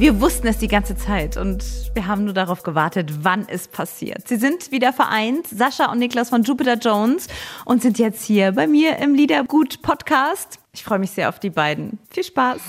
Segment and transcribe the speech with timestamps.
[0.00, 1.62] Wir wussten es die ganze Zeit und
[1.92, 4.26] wir haben nur darauf gewartet, wann es passiert.
[4.26, 7.26] Sie sind wieder vereint, Sascha und Niklas von Jupiter Jones
[7.66, 10.58] und sind jetzt hier bei mir im Liedergut Podcast.
[10.72, 11.98] Ich freue mich sehr auf die beiden.
[12.10, 12.62] Viel Spaß.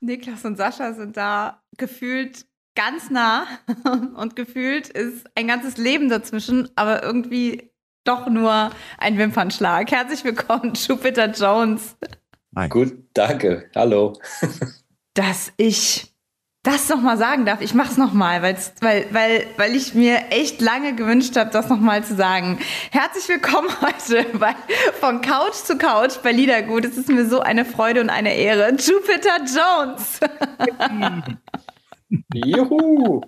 [0.00, 3.46] Niklas und Sascha sind da gefühlt ganz nah
[4.16, 7.70] und gefühlt ist ein ganzes Leben dazwischen, aber irgendwie
[8.04, 9.90] doch nur ein Wimpernschlag.
[9.90, 11.98] Herzlich willkommen, Jupiter Jones.
[12.56, 12.70] Hi.
[12.70, 13.68] Gut, danke.
[13.74, 14.14] Hallo.
[15.16, 16.12] dass ich
[16.62, 17.60] das nochmal sagen darf.
[17.60, 22.16] Ich mach's nochmal, weil, weil, weil ich mir echt lange gewünscht habe, das nochmal zu
[22.16, 22.58] sagen.
[22.90, 24.54] Herzlich willkommen heute bei
[25.00, 26.84] Von Couch zu Couch bei Liedergut.
[26.84, 28.70] Es ist mir so eine Freude und eine Ehre.
[28.72, 30.20] Jupiter Jones.
[32.34, 33.22] Juhu!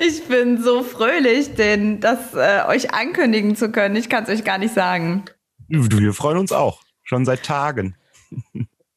[0.00, 3.96] Ich bin so fröhlich, denn das äh, euch ankündigen zu können.
[3.96, 5.24] Ich kann es euch gar nicht sagen.
[5.68, 6.80] Wir freuen uns auch.
[7.04, 7.96] Schon seit Tagen.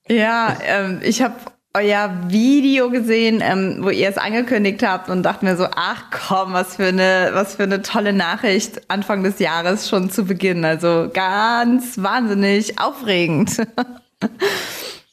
[0.07, 1.35] Ja, ähm, ich habe
[1.73, 6.53] euer Video gesehen, ähm, wo ihr es angekündigt habt und dachte mir so, ach komm,
[6.53, 10.65] was für eine, was für eine tolle Nachricht Anfang des Jahres schon zu Beginn.
[10.65, 13.61] Also ganz wahnsinnig aufregend.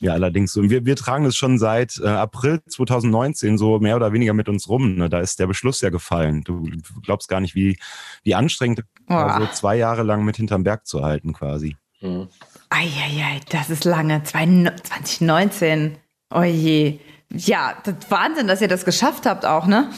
[0.01, 0.57] Ja, allerdings.
[0.57, 4.49] Und wir, wir tragen es schon seit äh, April 2019 so mehr oder weniger mit
[4.49, 4.95] uns rum.
[4.95, 5.09] Ne?
[5.09, 6.45] Da ist der Beschluss ja gefallen.
[6.45, 6.71] Du,
[7.03, 7.79] glaubst gar nicht, wie,
[8.23, 9.29] wie anstrengend oh.
[9.41, 11.77] so zwei Jahre lang mit hinterm Berg zu halten quasi.
[12.01, 12.29] Mhm.
[12.71, 14.23] Eieiei, das ist lange.
[14.23, 15.99] 2019.
[16.31, 16.99] Oh je.
[17.31, 19.91] Ja, das Wahnsinn, dass ihr das geschafft habt auch, ne?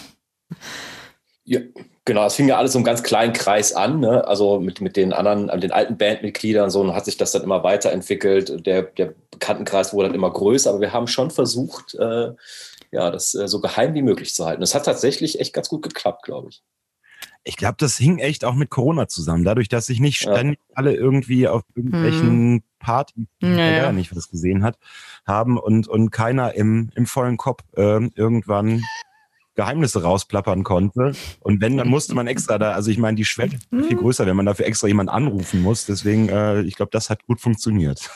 [1.44, 1.60] Ja,
[2.04, 2.26] genau.
[2.26, 4.26] Es fing ja alles so einen ganz kleinen Kreis an, ne?
[4.26, 7.62] Also mit, mit den anderen, den alten Bandmitgliedern so und hat sich das dann immer
[7.62, 8.66] weiterentwickelt.
[8.66, 12.32] Der, der Bekanntenkreis wurde dann immer größer, aber wir haben schon versucht, äh,
[12.92, 14.62] ja, das äh, so geheim wie möglich zu halten.
[14.62, 16.62] Es hat tatsächlich echt ganz gut geklappt, glaube ich.
[17.42, 19.44] Ich glaube, das hing echt auch mit Corona zusammen.
[19.44, 20.76] Dadurch, dass sich nicht ständig ja.
[20.76, 22.62] alle irgendwie auf irgendwelchen hm.
[22.78, 23.92] Partys, ja, ja.
[23.92, 24.78] nicht das gesehen hat,
[25.26, 28.82] haben und, und keiner im, im vollen Kopf äh, irgendwann
[29.54, 31.12] Geheimnisse rausplappern konnte.
[31.40, 33.98] Und wenn, dann musste man extra da, also ich meine, die Schwelle ist viel hm.
[33.98, 35.86] größer, wenn man dafür extra jemanden anrufen muss.
[35.86, 38.10] Deswegen, äh, ich glaube, das hat gut funktioniert.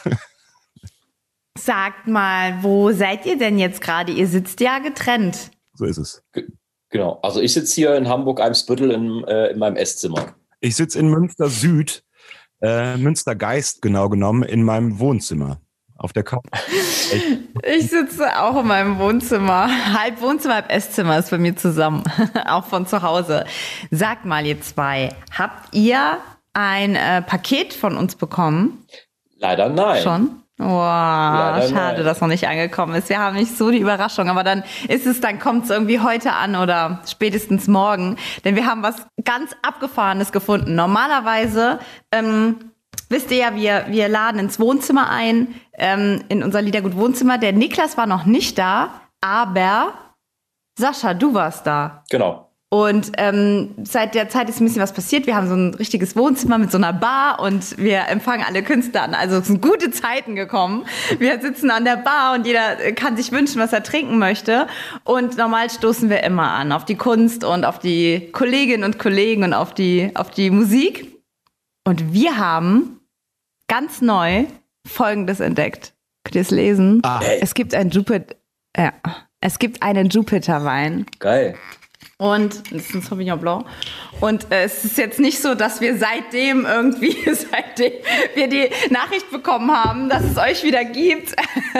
[1.59, 4.13] Sagt mal, wo seid ihr denn jetzt gerade?
[4.13, 5.51] Ihr sitzt ja getrennt.
[5.75, 6.23] So ist es.
[6.95, 7.19] Genau.
[7.23, 10.37] Also ich sitze hier in Hamburg-Eimsbüttel in, äh, in meinem Esszimmer.
[10.61, 12.05] Ich sitze in Münster Süd,
[12.63, 15.59] äh, Münster Geist genau genommen, in meinem Wohnzimmer.
[15.97, 16.45] Auf der Couch.
[17.65, 19.69] ich sitze auch in meinem Wohnzimmer.
[19.93, 22.05] Halb Wohnzimmer, halb Esszimmer ist bei mir zusammen.
[22.47, 23.45] auch von zu Hause.
[23.91, 26.19] Sagt mal, ihr zwei, habt ihr
[26.53, 28.87] ein äh, Paket von uns bekommen?
[29.39, 30.01] Leider nein.
[30.01, 30.44] Schon?
[30.61, 32.05] Oh, ja, schade, nein.
[32.05, 33.09] dass noch nicht angekommen ist.
[33.09, 36.33] Wir haben nicht so die Überraschung, aber dann ist es, dann kommt es irgendwie heute
[36.33, 40.77] an oder spätestens morgen, denn wir haben was ganz Abgefahrenes gefunden.
[40.77, 41.81] Normalerweise
[42.13, 42.71] ähm,
[43.09, 47.37] wisst ihr ja, wir, wir laden ins Wohnzimmer ein, ähm, in unser Liedergut Wohnzimmer.
[47.37, 49.95] Der Niklas war noch nicht da, aber
[50.79, 52.05] Sascha, du warst da.
[52.11, 52.54] Genau.
[52.75, 55.29] Und ähm, seit der Zeit ist ein bisschen was passiert.
[55.29, 59.05] Wir haben so ein richtiges Wohnzimmer mit so einer Bar und wir empfangen alle Künstler
[59.05, 59.15] an.
[59.15, 60.85] Also es sind gute Zeiten gekommen.
[61.21, 64.67] Wir sitzen an der Bar und jeder kann sich wünschen, was er trinken möchte.
[65.05, 69.45] Und normal stoßen wir immer an auf die Kunst und auf die Kolleginnen und Kollegen
[69.45, 71.23] und auf die, auf die Musik.
[71.85, 72.99] Und wir haben
[73.69, 74.47] ganz neu
[74.85, 75.95] Folgendes entdeckt.
[76.25, 77.03] Könnt ihr es lesen?
[77.05, 77.21] Ah.
[77.41, 78.35] Es gibt ein Jupiter,
[78.77, 78.93] ja,
[79.41, 81.07] es gibt einen Jupiter-Wein.
[81.21, 81.55] Geil.
[82.17, 83.67] Und das ist ein Sauvignon Blanc.
[84.21, 87.93] Und äh, es ist jetzt nicht so, dass wir seitdem irgendwie, seitdem
[88.35, 91.35] wir die Nachricht bekommen haben, dass es euch wieder gibt,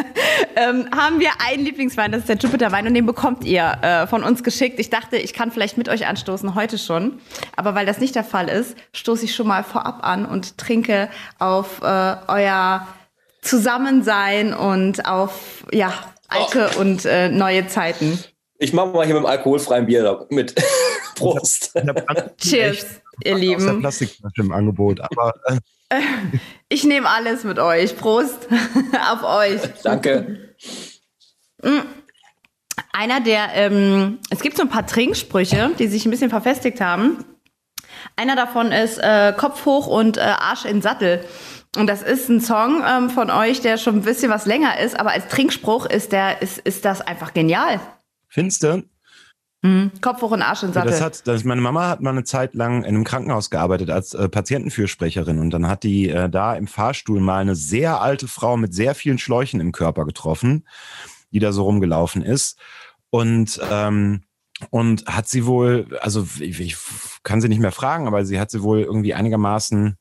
[0.57, 4.07] ähm, haben wir einen Lieblingswein, das ist der Jupiter Wein und den bekommt ihr äh,
[4.09, 4.81] von uns geschickt.
[4.81, 7.21] Ich dachte, ich kann vielleicht mit euch anstoßen, heute schon.
[7.55, 11.09] Aber weil das nicht der Fall ist, stoße ich schon mal vorab an und trinke
[11.39, 12.89] auf äh, euer
[13.41, 15.93] Zusammensein und auf, ja,
[16.29, 16.81] alte oh.
[16.81, 18.19] und äh, neue Zeiten.
[18.65, 20.55] Ich mache mal hier mit dem alkoholfreien Bier mit.
[21.17, 21.75] Prost.
[22.39, 22.87] Cheers,
[23.23, 23.81] ihr Lieben.
[23.81, 25.35] Plastikflasche im Angebot, aber.
[25.91, 26.01] Äh.
[26.71, 27.95] Ich nehme alles mit euch.
[27.97, 28.49] Prost
[29.13, 29.61] auf euch.
[29.83, 30.55] Danke.
[31.63, 31.81] Mm.
[32.93, 37.23] Einer der, ähm, es gibt so ein paar Trinksprüche, die sich ein bisschen verfestigt haben.
[38.17, 41.23] Einer davon ist äh, Kopf hoch und äh, Arsch in Sattel.
[41.77, 44.99] Und das ist ein Song ähm, von euch, der schon ein bisschen was länger ist,
[44.99, 47.79] aber als Trinkspruch ist, der, ist, ist das einfach genial.
[48.35, 48.83] Findest du?
[49.63, 49.93] Mhm.
[50.01, 50.91] Kopf hoch und Arsch in Sattel.
[50.91, 54.13] Das hat, das, meine Mama hat mal eine Zeit lang in einem Krankenhaus gearbeitet als
[54.13, 58.57] äh, Patientenfürsprecherin und dann hat die äh, da im Fahrstuhl mal eine sehr alte Frau
[58.57, 60.67] mit sehr vielen Schläuchen im Körper getroffen,
[61.31, 62.59] die da so rumgelaufen ist
[63.11, 64.25] und ähm,
[64.71, 66.77] und hat sie wohl, also ich, ich
[67.23, 69.97] kann sie nicht mehr fragen, aber sie hat sie wohl irgendwie einigermaßen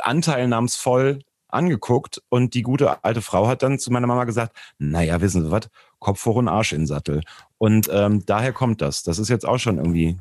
[0.00, 5.44] anteilnahmsvoll angeguckt und die gute alte Frau hat dann zu meiner Mama gesagt, naja, wissen
[5.44, 5.68] Sie was,
[6.04, 7.22] Kopf hoch und Arsch in Sattel.
[7.56, 9.02] Und ähm, daher kommt das.
[9.02, 10.18] Das ist jetzt auch schon irgendwie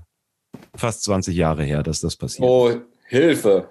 [0.75, 2.47] fast 20 Jahre her, dass das passiert.
[2.47, 2.71] Oh,
[3.07, 3.69] Hilfe.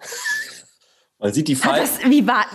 [1.18, 2.10] Man sieht die Falten.
[2.10, 2.46] Wie war.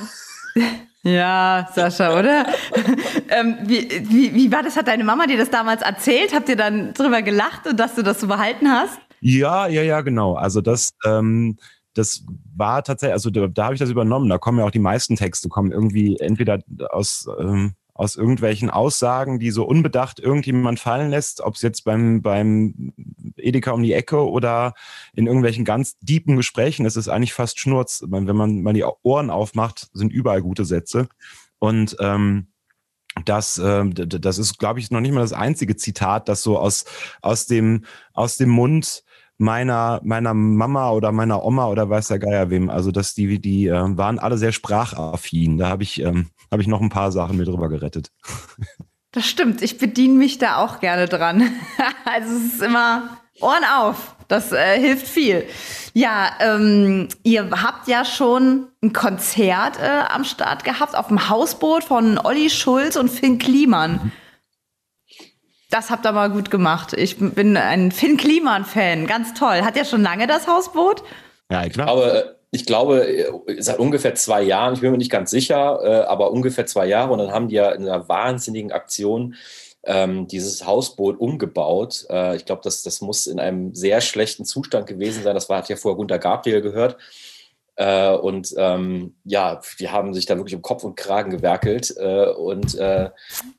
[1.04, 2.48] Ja, Sascha, oder?
[3.30, 4.76] ähm, wie, wie, wie war das?
[4.76, 6.34] Hat deine Mama dir das damals erzählt?
[6.34, 9.00] Habt ihr dann drüber gelacht und dass du das so behalten hast?
[9.22, 10.34] Ja, ja, ja, genau.
[10.34, 11.56] Also das, ähm,
[11.94, 14.28] das war tatsächlich, also da, da habe ich das übernommen.
[14.28, 16.60] Da kommen ja auch die meisten Texte, kommen irgendwie entweder
[16.90, 22.22] aus ähm, aus irgendwelchen Aussagen, die so unbedacht irgendjemand fallen lässt, ob es jetzt beim,
[22.22, 22.94] beim
[23.36, 24.76] Edeka um die Ecke oder
[25.14, 28.04] in irgendwelchen ganz deepen Gesprächen ist, ist eigentlich fast Schnurz.
[28.08, 31.10] Wenn man mal die Ohren aufmacht, sind überall gute Sätze.
[31.60, 32.48] Und ähm,
[33.26, 36.86] das, äh, das ist, glaube ich, noch nicht mal das einzige Zitat, das so aus,
[37.24, 37.84] aus, dem,
[38.14, 39.04] aus dem Mund
[39.40, 42.70] meiner, meiner Mama oder meiner Oma oder weiß der Geier wem.
[42.70, 45.58] Also dass die, die äh, waren alle sehr sprachaffin.
[45.58, 48.12] Da habe ich, ähm, hab ich noch ein paar Sachen mit drüber gerettet.
[49.14, 49.64] Das stimmt.
[49.64, 51.42] Ich bediene mich da auch gerne dran.
[52.06, 54.16] also es ist immer Ohren auf.
[54.28, 55.44] Das äh, hilft viel.
[55.94, 61.86] Ja, ähm, ihr habt ja schon ein Konzert äh, am Start gehabt auf dem Hausboot
[61.86, 63.94] von Olli Schulz und Finn Kliman.
[63.94, 64.12] Mhm.
[65.70, 66.94] Das habt ihr mal gut gemacht.
[66.94, 69.08] Ich bin ein Finn Kliman-Fan.
[69.08, 69.64] Ganz toll.
[69.64, 71.04] Hat ja schon lange das Hausboot?
[71.52, 71.88] Ja, klar.
[71.88, 76.32] Aber ich glaube, seit ungefähr zwei Jahren, ich bin mir nicht ganz sicher, äh, aber
[76.32, 77.12] ungefähr zwei Jahre.
[77.12, 79.36] Und dann haben die ja in einer wahnsinnigen Aktion
[79.84, 82.06] ähm, dieses Hausboot umgebaut.
[82.10, 85.36] Äh, ich glaube, das, das muss in einem sehr schlechten Zustand gewesen sein.
[85.36, 86.98] Das war, hat ja vorher Gunter Gabriel gehört.
[87.78, 91.94] Äh, und ähm, ja, die haben sich da wirklich um Kopf und Kragen gewerkelt.
[91.96, 93.12] Äh, und äh,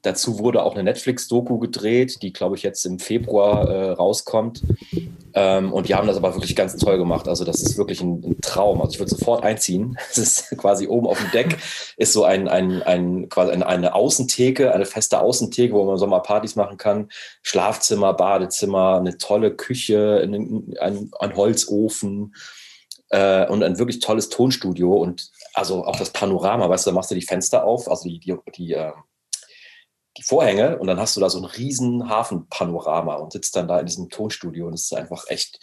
[0.02, 4.62] dazu wurde auch eine Netflix-Doku gedreht, die, glaube ich, jetzt im Februar äh, rauskommt.
[5.34, 7.28] Ähm, und die haben das aber wirklich ganz toll gemacht.
[7.28, 8.80] Also das ist wirklich ein, ein Traum.
[8.80, 9.96] Also ich würde sofort einziehen.
[10.10, 11.56] Es ist quasi oben auf dem Deck
[11.96, 16.56] ist so ein, ein, ein quasi eine, eine Außentheke, eine feste Außentheke, wo man Sommerpartys
[16.56, 17.08] machen kann.
[17.42, 22.34] Schlafzimmer, Badezimmer, eine tolle Küche, ein, ein, ein Holzofen
[23.10, 27.10] äh, und ein wirklich tolles Tonstudio und also auch das Panorama, weißt du, da machst
[27.10, 28.92] du die Fenster auf, also die, die, die, äh,
[30.16, 33.78] die Vorhänge und dann hast du da so ein riesen Hafenpanorama und sitzt dann da
[33.80, 35.60] in diesem Tonstudio und es ist einfach echt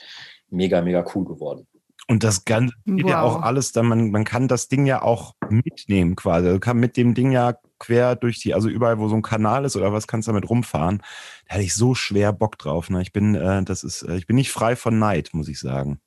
[0.49, 1.67] mega, mega cool geworden.
[2.07, 3.09] Und das Ganze geht wow.
[3.09, 6.49] ja auch alles, dann man, man kann das Ding ja auch mitnehmen quasi.
[6.49, 9.65] Du kann mit dem Ding ja quer durch die, also überall, wo so ein Kanal
[9.65, 11.01] ist oder was, kannst du damit rumfahren.
[11.47, 12.91] Da hatte ich so schwer Bock drauf.
[12.91, 13.01] Ne?
[13.01, 15.99] Ich bin, äh, das ist, äh, ich bin nicht frei von Neid, muss ich sagen.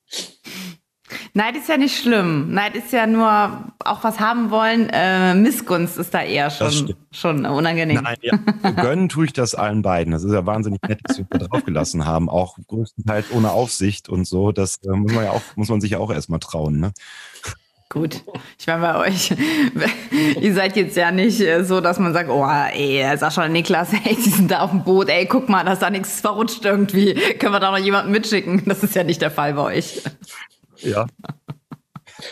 [1.39, 2.53] Neid ist ja nicht schlimm.
[2.53, 4.89] Neid ist ja nur auch was haben wollen.
[4.91, 8.01] Äh, Missgunst ist da eher schon, schon unangenehm.
[8.03, 8.37] Nein, ja.
[8.71, 10.11] Gönnen tue ich das allen beiden.
[10.11, 12.29] Das ist ja wahnsinnig nett, dass wir da draufgelassen haben.
[12.29, 14.51] Auch größtenteils ohne Aufsicht und so.
[14.51, 16.81] Das äh, muss man ja auch, muss man sich ja auch erstmal trauen.
[16.81, 16.91] Ne?
[17.87, 18.21] Gut,
[18.59, 19.33] ich meine bei euch,
[20.41, 23.93] ihr seid jetzt ja nicht äh, so, dass man sagt, oh, ey, Sascha und Niklas,
[24.03, 26.65] ey, die sind da auf dem Boot, ey, guck mal, da ist da nichts verrutscht
[26.65, 27.13] irgendwie.
[27.39, 28.63] Können wir da noch jemanden mitschicken?
[28.65, 30.03] Das ist ja nicht der Fall bei euch.
[30.81, 31.07] Ja.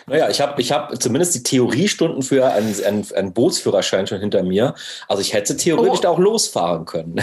[0.06, 4.44] Naja, ich habe ich hab zumindest die Theoriestunden für einen, einen, einen Bootsführerschein schon hinter
[4.44, 4.75] mir.
[5.08, 6.08] Also ich hätte theoretisch oh.
[6.08, 7.22] auch losfahren können.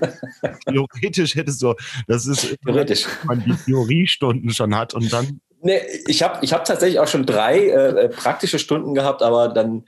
[0.66, 1.74] Theoretisch hättest du,
[2.08, 5.40] das ist theoretisch, wenn man die Theoriestunden schon hat und dann.
[5.60, 9.84] Nee, ich habe ich hab tatsächlich auch schon drei äh, praktische Stunden gehabt, aber dann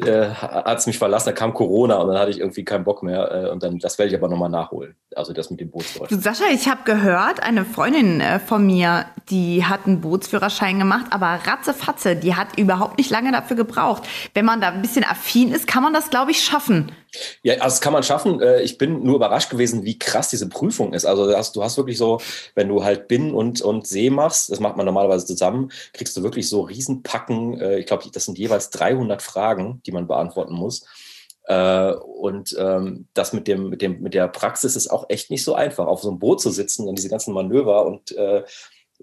[0.00, 3.02] äh, hat es mich verlassen, da kam Corona und dann hatte ich irgendwie keinen Bock
[3.02, 3.30] mehr.
[3.30, 4.96] Äh, und dann, das werde ich aber nochmal nachholen.
[5.16, 6.20] Also das mit dem Bootsführerschein.
[6.20, 11.38] Sascha, ich habe gehört, eine Freundin äh, von mir, die hat einen Bootsführerschein gemacht, aber
[11.46, 14.04] ratzefatze, die hat überhaupt nicht lange dafür gebraucht.
[14.34, 16.92] Wenn man da ein bisschen affin ist, kann man das, glaube ich, schaffen.
[17.42, 18.40] Ja, also das kann man schaffen.
[18.40, 21.04] Äh, ich bin nur überrascht gewesen, wie krass diese Prüfung ist.
[21.04, 22.20] Also du hast, du hast wirklich so,
[22.54, 26.22] wenn du halt Bin und, und See machst, das macht man normalerweise zusammen, kriegst du
[26.22, 27.60] wirklich so Riesenpacken.
[27.60, 30.86] Äh, ich glaube, das sind jeweils 300 Fragen, die man beantworten muss.
[31.52, 35.44] Äh, und ähm, das mit dem, mit dem, mit der Praxis ist auch echt nicht
[35.44, 38.14] so einfach, auf so einem Boot zu sitzen und diese ganzen Manöver und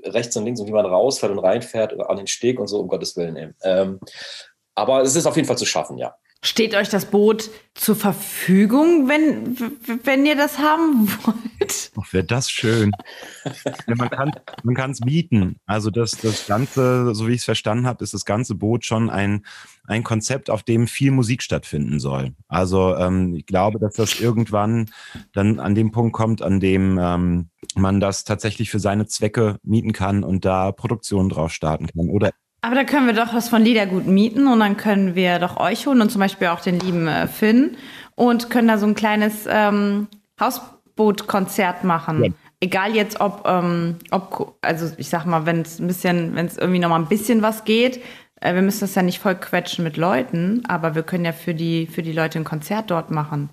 [0.03, 2.88] rechts und links und wie man rausfährt und reinfährt an den Steg und so, um
[2.88, 3.53] Gottes Willen.
[3.63, 4.00] Ähm,
[4.75, 6.15] aber es ist auf jeden Fall zu schaffen, ja.
[6.41, 9.58] Steht euch das Boot zur Verfügung, wenn,
[10.05, 11.91] wenn ihr das haben wollt?
[12.00, 12.91] Ach, wäre das schön.
[13.88, 14.31] man kann
[14.63, 15.58] man es mieten.
[15.65, 19.10] Also das, das Ganze, so wie ich es verstanden habe, ist das ganze Boot schon
[19.10, 19.46] ein,
[19.86, 22.34] ein Konzept, auf dem viel Musik stattfinden soll.
[22.48, 24.89] Also ähm, ich glaube, dass das irgendwann
[25.34, 29.91] dann an dem Punkt kommt, an dem ähm, man das tatsächlich für seine Zwecke mieten
[29.91, 32.10] kann und da Produktionen drauf starten kann.
[32.10, 32.31] Oder
[32.62, 35.88] aber da können wir doch was von Liedergut mieten und dann können wir doch euch
[35.88, 37.78] holen und zum Beispiel auch den lieben äh, Finn
[38.16, 40.08] und können da so ein kleines ähm,
[40.39, 42.24] Hausbootkonzert machen.
[42.24, 42.32] Ja.
[42.62, 46.58] Egal jetzt, ob, ähm, ob, also ich sag mal, wenn es ein bisschen, wenn es
[46.58, 48.01] irgendwie noch mal ein bisschen was geht,
[48.42, 51.54] äh, wir müssen das ja nicht voll quetschen mit Leuten, aber wir können ja für
[51.54, 53.50] die, für die Leute ein Konzert dort machen.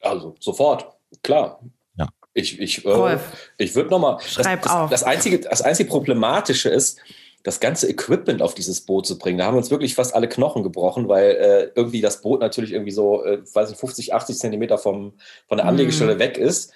[0.00, 0.86] Also sofort,
[1.22, 1.60] klar.
[1.96, 2.08] Ja.
[2.34, 3.18] Ich, ich, äh,
[3.58, 4.18] ich würde nochmal.
[4.20, 4.90] Schreib das, auf.
[4.90, 7.00] Das einzige, das einzige Problematische ist,
[7.44, 9.38] das ganze Equipment auf dieses Boot zu bringen.
[9.38, 12.72] Da haben wir uns wirklich fast alle Knochen gebrochen, weil äh, irgendwie das Boot natürlich
[12.72, 15.14] irgendwie so, äh, weiß nicht, 50, 80 Zentimeter vom,
[15.46, 16.18] von der Anlegestelle mm.
[16.18, 16.72] weg ist.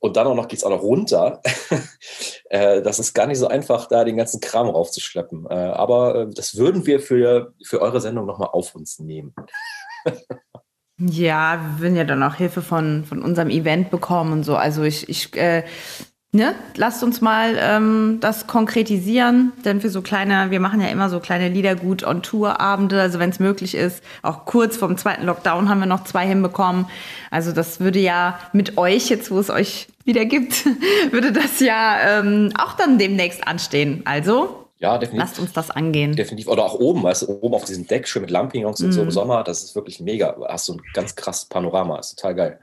[0.00, 1.42] Und dann auch noch geht es auch noch runter.
[2.50, 5.46] äh, das ist gar nicht so einfach, da den ganzen Kram raufzuschleppen.
[5.48, 9.34] Äh, aber äh, das würden wir für, für eure Sendung nochmal auf uns nehmen.
[10.98, 14.56] ja, wir würden ja dann auch Hilfe von, von unserem Event bekommen und so.
[14.56, 15.64] Also ich, ich äh,
[16.32, 16.54] Ne?
[16.76, 21.18] Lasst uns mal ähm, das konkretisieren, denn für so kleine, wir machen ja immer so
[21.18, 25.68] kleine Liedergut on Tour Abende, also wenn es möglich ist, auch kurz vom zweiten Lockdown
[25.68, 26.86] haben wir noch zwei hinbekommen.
[27.32, 30.66] Also das würde ja mit euch jetzt, wo es euch wieder gibt,
[31.10, 34.02] würde das ja ähm, auch dann demnächst anstehen.
[34.04, 35.28] Also ja, definitiv.
[35.28, 36.14] Lasst uns das angehen.
[36.14, 36.46] Definitiv.
[36.46, 38.84] Oder auch oben, weißt du, oben auf diesem Deck schön mit Lampignons mm.
[38.84, 39.10] und so im mhm.
[39.10, 40.36] Sommer, das ist wirklich mega.
[40.48, 42.60] Hast du ein ganz krasses Panorama, ist total geil.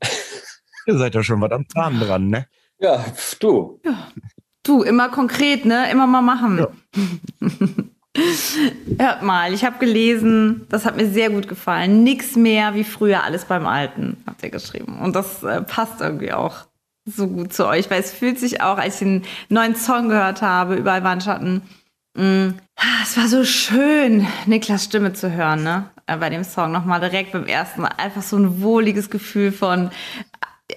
[0.86, 2.46] Ihr seid ja schon was am Plan dran, ne?
[2.78, 3.04] Ja,
[3.40, 3.80] du.
[3.84, 4.08] Ja.
[4.62, 5.90] Du, immer konkret, ne?
[5.90, 6.58] Immer mal machen.
[6.58, 6.68] Ja.
[8.98, 12.02] Hört mal, ich habe gelesen, das hat mir sehr gut gefallen.
[12.02, 14.98] Nix mehr wie früher, alles beim Alten, habt ihr geschrieben.
[15.00, 16.66] Und das äh, passt irgendwie auch
[17.04, 20.42] so gut zu euch, weil es fühlt sich auch, als ich den neuen Song gehört
[20.42, 21.62] habe, überall waren Schatten.
[22.16, 25.90] Mh, ah, es war so schön, Niklas Stimme zu hören, ne?
[26.06, 27.92] Äh, bei dem Song nochmal direkt beim ersten Mal.
[27.98, 29.90] Einfach so ein wohliges Gefühl von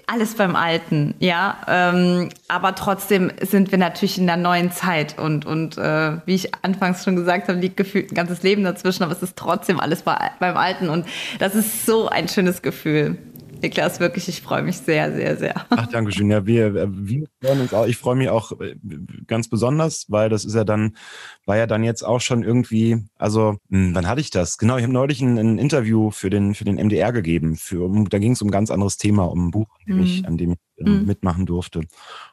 [0.06, 1.56] alles beim Alten, ja.
[1.66, 6.54] Ähm, aber trotzdem sind wir natürlich in der neuen Zeit und, und äh, wie ich
[6.62, 10.02] anfangs schon gesagt habe, liegt gefühlt ein ganzes Leben dazwischen, aber es ist trotzdem alles
[10.02, 11.06] bei, beim Alten und
[11.38, 13.18] das ist so ein schönes Gefühl.
[13.62, 15.66] Niklas, wirklich, ich freue mich sehr, sehr, sehr.
[15.70, 16.30] Ach, danke schön.
[16.30, 17.86] Ja, wir, äh, wir freuen uns auch.
[17.86, 18.76] Ich freue mich auch äh,
[19.26, 20.96] ganz besonders, weil das ist ja dann,
[21.46, 24.58] war ja dann jetzt auch schon irgendwie, also, hm, wann hatte ich das?
[24.58, 27.56] Genau, ich habe neulich ein, ein, Interview für den, für den MDR gegeben.
[27.56, 30.20] Für, da ging es um ein ganz anderes Thema, um ein Buch, an dem ich,
[30.22, 30.26] mhm.
[30.26, 31.06] an dem ich äh, mhm.
[31.06, 31.82] mitmachen durfte.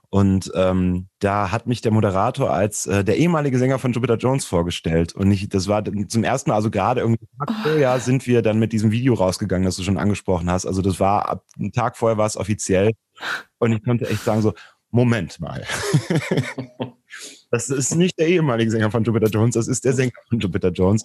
[0.10, 4.46] Und ähm, da hat mich der Moderator als äh, der ehemalige Sänger von Jupiter Jones
[4.46, 5.14] vorgestellt.
[5.14, 7.78] Und ich, das war zum ersten Mal, also gerade irgendwie oh.
[7.78, 10.66] ja, sind wir dann mit diesem Video rausgegangen, das du schon angesprochen hast.
[10.66, 12.94] Also das war ab einem Tag vorher war es offiziell.
[13.58, 14.54] Und ich konnte echt sagen so,
[14.92, 15.66] Moment mal.
[17.52, 20.72] das ist nicht der ehemalige Sänger von Jupiter Jones, das ist der Sänger von Jupiter
[20.72, 21.04] Jones.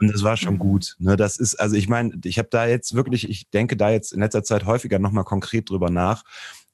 [0.00, 0.94] Und das war schon gut.
[1.00, 4.12] Ne, das ist, also ich meine, ich habe da jetzt wirklich, ich denke da jetzt
[4.12, 6.22] in letzter Zeit häufiger nochmal konkret drüber nach.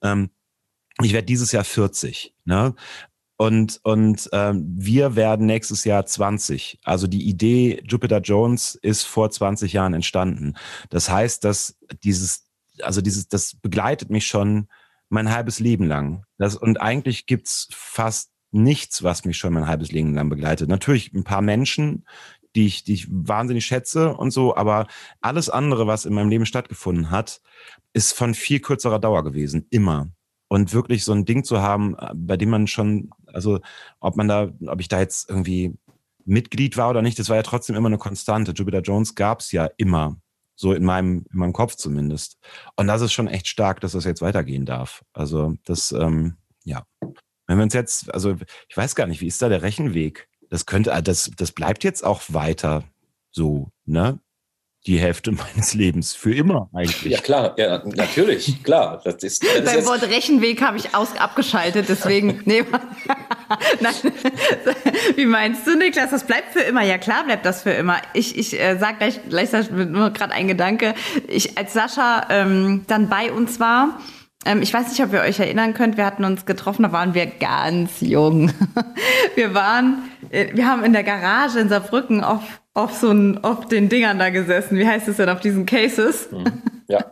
[0.02, 0.30] Ähm,
[1.04, 2.34] ich werde dieses Jahr 40.
[2.44, 2.74] Ne?
[3.36, 6.78] Und, und ähm, wir werden nächstes Jahr 20.
[6.84, 10.54] Also die Idee Jupiter Jones ist vor 20 Jahren entstanden.
[10.90, 12.46] Das heißt, dass dieses,
[12.82, 14.68] also dieses, das begleitet mich schon
[15.08, 16.24] mein halbes Leben lang.
[16.38, 20.68] Das, und eigentlich gibt's fast nichts, was mich schon mein halbes Leben lang begleitet.
[20.68, 22.06] Natürlich ein paar Menschen,
[22.54, 24.86] die ich, die ich wahnsinnig schätze und so, aber
[25.20, 27.40] alles andere, was in meinem Leben stattgefunden hat,
[27.92, 29.66] ist von viel kürzerer Dauer gewesen.
[29.70, 30.12] Immer
[30.52, 33.60] und wirklich so ein Ding zu haben, äh, bei dem man schon, also
[34.00, 35.78] ob man da, ob ich da jetzt irgendwie
[36.26, 38.52] Mitglied war oder nicht, das war ja trotzdem immer eine Konstante.
[38.52, 40.18] Jupiter Jones gab es ja immer,
[40.54, 42.36] so in meinem, in meinem Kopf zumindest.
[42.76, 45.02] Und das ist schon echt stark, dass das jetzt weitergehen darf.
[45.14, 46.84] Also das, ähm, ja.
[47.46, 48.36] Wenn wir uns jetzt, also
[48.68, 50.28] ich weiß gar nicht, wie ist da der Rechenweg?
[50.50, 52.84] Das könnte, äh, das, das bleibt jetzt auch weiter
[53.30, 54.20] so, ne?
[54.86, 56.14] Die Hälfte meines Lebens.
[56.14, 57.12] Für immer eigentlich.
[57.12, 59.00] Ja, klar, ja, natürlich, klar.
[59.04, 62.40] Das ist, das Beim Wort Rechenweg habe ich aus, abgeschaltet, deswegen.
[62.44, 62.64] nee,
[63.80, 63.94] Nein.
[65.16, 66.10] Wie meinst du, Niklas?
[66.10, 66.82] Das bleibt für immer.
[66.82, 67.98] Ja, klar bleibt das für immer.
[68.12, 70.94] Ich, ich äh, sag gleich, gleich nur gerade ein Gedanke.
[71.28, 74.00] Ich, als Sascha ähm, dann bei uns war,
[74.44, 77.14] ähm, ich weiß nicht, ob ihr euch erinnern könnt, wir hatten uns getroffen, da waren
[77.14, 78.52] wir ganz jung.
[79.36, 83.66] wir waren, äh, wir haben in der Garage in Saarbrücken auf auf so ein, auf
[83.66, 84.78] den Dingern da gesessen.
[84.78, 86.30] Wie heißt es denn auf diesen Cases?
[86.30, 86.44] Mhm.
[86.88, 87.04] Ja.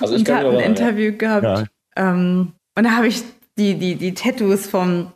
[0.00, 1.16] Also ich und kann ein Interview ja.
[1.16, 1.44] gehabt.
[1.44, 1.64] Ja.
[1.96, 3.22] Ähm, und da habe ich
[3.58, 5.12] die, die, die Tattoos vom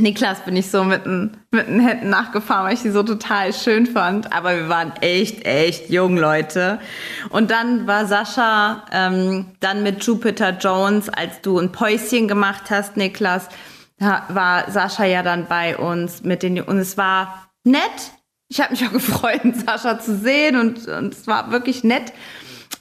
[0.00, 3.52] Niklas bin ich so mit den, mit den Händen nachgefahren, weil ich sie so total
[3.52, 4.32] schön fand.
[4.32, 6.78] Aber wir waren echt, echt jung, Leute.
[7.28, 12.96] Und dann war Sascha ähm, dann mit Jupiter Jones, als du ein Päuschen gemacht hast,
[12.96, 13.48] Niklas,
[13.98, 18.12] war Sascha ja dann bei uns mit den und es war nett.
[18.50, 22.12] Ich habe mich auch gefreut, Sascha zu sehen und, und es war wirklich nett.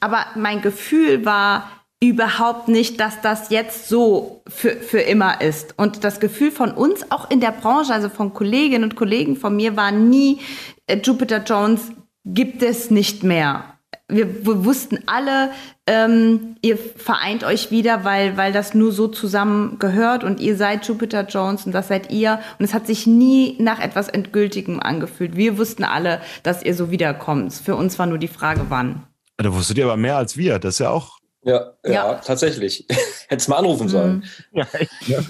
[0.01, 1.69] Aber mein Gefühl war,
[2.01, 5.77] überhaupt nicht, dass das jetzt so für, für immer ist.
[5.77, 9.55] Und das Gefühl von uns, auch in der Branche, also von Kolleginnen und Kollegen von
[9.55, 10.39] mir, war nie,
[10.87, 11.91] äh, Jupiter Jones
[12.23, 13.77] gibt es nicht mehr.
[14.07, 15.51] Wir, wir wussten alle,
[15.89, 20.85] ähm, ihr vereint euch wieder, weil, weil das nur so zusammen gehört und ihr seid
[20.87, 22.39] Jupiter Jones und das seid ihr.
[22.59, 25.35] Und es hat sich nie nach etwas Endgültigem angefühlt.
[25.35, 27.53] Wir wussten alle, dass ihr so wiederkommt.
[27.53, 29.01] Für uns war nur die Frage, wann.
[29.37, 30.59] Da wusstet ihr aber mehr als wir.
[30.59, 32.85] Das ist ja auch ja, ja, ja, tatsächlich.
[33.27, 33.89] Hättest mal anrufen mhm.
[33.89, 34.23] sollen.
[34.51, 35.25] Ja, echt, ne?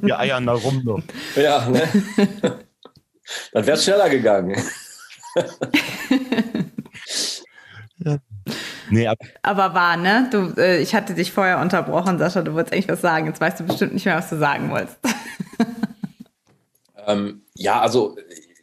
[0.00, 1.02] Wir eiern da rum nur.
[1.36, 1.82] Ja, ne?
[3.52, 4.56] Dann wäre es schneller gegangen.
[7.98, 8.18] ja.
[8.90, 10.28] Nee, ab Aber war, ne?
[10.30, 13.26] Du, äh, ich hatte dich vorher unterbrochen, Sascha, du wolltest eigentlich was sagen.
[13.26, 14.98] Jetzt weißt du bestimmt nicht mehr, was du sagen wolltest.
[17.06, 18.16] ähm, ja, also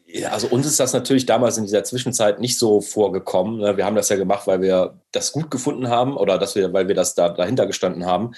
[0.09, 3.59] ja, also uns ist das natürlich damals in dieser Zwischenzeit nicht so vorgekommen.
[3.59, 3.77] Ne?
[3.77, 6.87] Wir haben das ja gemacht, weil wir das gut gefunden haben oder dass wir, weil
[6.87, 8.31] wir das da dahinter gestanden haben.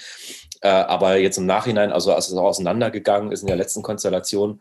[0.62, 4.60] Äh, aber jetzt im Nachhinein, also als es auch auseinandergegangen ist in der letzten Konstellation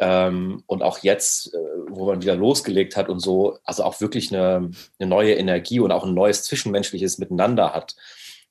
[0.00, 4.34] ähm, und auch jetzt, äh, wo man wieder losgelegt hat und so, also auch wirklich
[4.34, 7.94] eine, eine neue Energie und auch ein neues zwischenmenschliches Miteinander hat,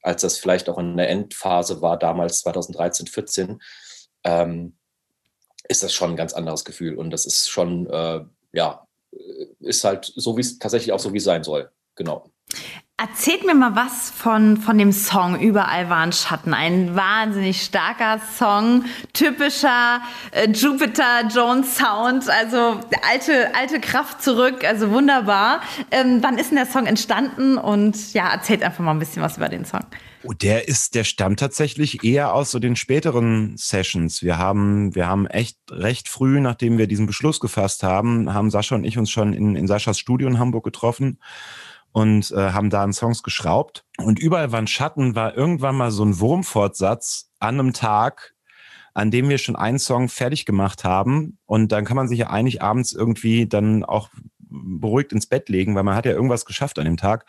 [0.03, 3.61] als das vielleicht auch in der Endphase war, damals 2013, 14.
[4.23, 4.75] Ähm,
[5.67, 6.95] ist das schon ein ganz anderes Gefühl.
[6.95, 8.21] Und das ist schon, äh,
[8.53, 8.87] ja,
[9.59, 11.71] ist halt so, wie es tatsächlich auch so, wie sein soll.
[11.95, 12.31] Genau.
[13.01, 16.53] Erzählt mir mal was von, von dem Song Überall waren Schatten.
[16.53, 20.01] Ein wahnsinnig starker Song, typischer
[20.31, 25.61] äh, Jupiter Jones Sound, also alte, alte Kraft zurück, also wunderbar.
[25.91, 27.57] Ähm, wann ist denn der Song entstanden?
[27.57, 29.85] Und ja, erzählt einfach mal ein bisschen was über den Song.
[30.23, 34.23] Oh, der ist, der stammt tatsächlich eher aus so den späteren Sessions.
[34.23, 38.75] Wir haben, wir haben echt recht früh, nachdem wir diesen Beschluss gefasst haben, haben Sascha
[38.75, 41.19] und ich uns schon in, in Saschas Studio in Hamburg getroffen
[41.91, 43.85] und äh, haben da an Songs geschraubt.
[43.97, 48.35] Und überall waren Schatten, war irgendwann mal so ein Wurmfortsatz an einem Tag,
[48.93, 51.37] an dem wir schon einen Song fertig gemacht haben.
[51.45, 55.75] Und dann kann man sich ja eigentlich abends irgendwie dann auch beruhigt ins Bett legen,
[55.75, 57.25] weil man hat ja irgendwas geschafft an dem Tag.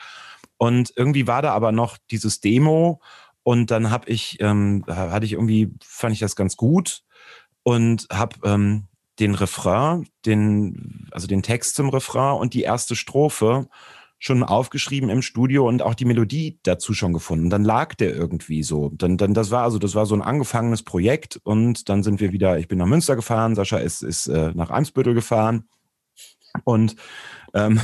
[0.56, 3.00] Und irgendwie war da aber noch dieses Demo
[3.42, 7.02] und dann habe ich, ähm, hatte ich irgendwie, fand ich das ganz gut
[7.62, 13.68] und habe ähm, den Refrain, den, also den Text zum Refrain und die erste Strophe
[14.20, 17.48] schon aufgeschrieben im Studio und auch die Melodie dazu schon gefunden.
[17.48, 18.90] Dann lag der irgendwie so.
[18.90, 22.30] Dann, dann, das war also, das war so ein angefangenes Projekt und dann sind wir
[22.30, 25.64] wieder, ich bin nach Münster gefahren, Sascha ist, ist äh, nach Eimsbüttel gefahren
[26.64, 26.96] und,
[27.54, 27.80] ähm,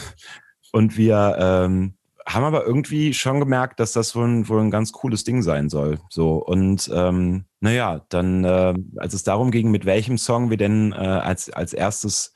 [0.73, 1.95] und wir, ähm,
[2.29, 5.69] haben aber irgendwie schon gemerkt, dass das wohl ein, wohl ein ganz cooles Ding sein
[5.69, 6.01] soll.
[6.11, 10.91] So und ähm, naja, dann, äh, als es darum ging, mit welchem Song wir denn
[10.93, 12.35] äh, als als erstes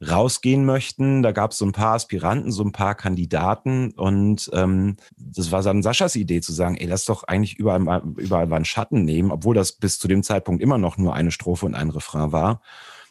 [0.00, 4.96] rausgehen möchten, da gab es so ein paar Aspiranten, so ein paar Kandidaten und ähm,
[5.16, 8.64] das war dann Saschas Idee zu sagen, ey, lass doch eigentlich überall überall mal einen
[8.64, 11.90] Schatten nehmen, obwohl das bis zu dem Zeitpunkt immer noch nur eine Strophe und ein
[11.90, 12.60] Refrain war.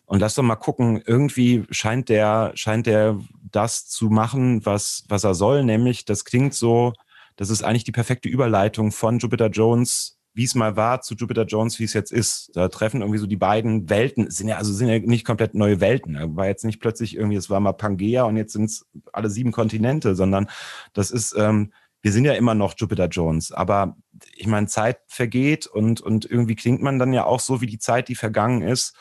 [0.05, 3.19] Und lass doch mal gucken, irgendwie scheint der, scheint der
[3.51, 6.93] das zu machen, was, was er soll, nämlich das klingt so,
[7.37, 11.45] das ist eigentlich die perfekte Überleitung von Jupiter Jones, wie es mal war, zu Jupiter
[11.45, 12.51] Jones, wie es jetzt ist.
[12.53, 15.79] Da treffen irgendwie so die beiden Welten, sind ja, also sind ja nicht komplett neue
[15.79, 16.35] Welten.
[16.35, 19.53] War jetzt nicht plötzlich irgendwie, es war mal Pangea und jetzt sind es alle sieben
[19.53, 20.49] Kontinente, sondern
[20.91, 21.71] das ist, ähm,
[22.01, 23.95] wir sind ja immer noch Jupiter Jones, aber
[24.35, 27.79] ich meine, Zeit vergeht und, und irgendwie klingt man dann ja auch so wie die
[27.79, 28.93] Zeit, die vergangen ist.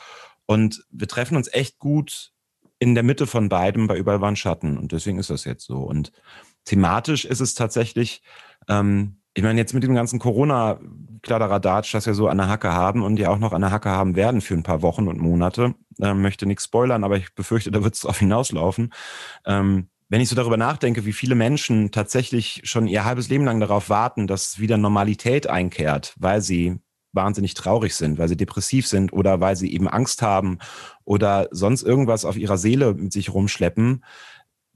[0.47, 2.33] Und wir treffen uns echt gut
[2.79, 4.79] in der Mitte von beidem bei Überall waren Schatten.
[4.79, 5.79] Und deswegen ist das jetzt so.
[5.79, 6.13] Und
[6.65, 8.23] thematisch ist es tatsächlich,
[8.69, 13.03] ähm, ich meine, jetzt mit dem ganzen Corona-Kladderadatsch, das wir so an der Hacke haben
[13.03, 15.75] und ja auch noch an der Hacke haben werden für ein paar Wochen und Monate,
[16.01, 18.93] äh, möchte nichts spoilern, aber ich befürchte, da wird es drauf hinauslaufen.
[19.45, 23.59] Ähm, wenn ich so darüber nachdenke, wie viele Menschen tatsächlich schon ihr halbes Leben lang
[23.59, 26.79] darauf warten, dass wieder Normalität einkehrt, weil sie
[27.13, 30.59] wahnsinnig traurig sind, weil sie depressiv sind oder weil sie eben Angst haben
[31.05, 34.05] oder sonst irgendwas auf ihrer Seele mit sich rumschleppen,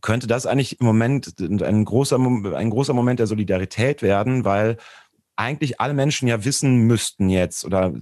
[0.00, 4.76] könnte das eigentlich im Moment ein großer, ein großer Moment der Solidarität werden, weil
[5.37, 7.92] eigentlich alle Menschen ja wissen müssten jetzt oder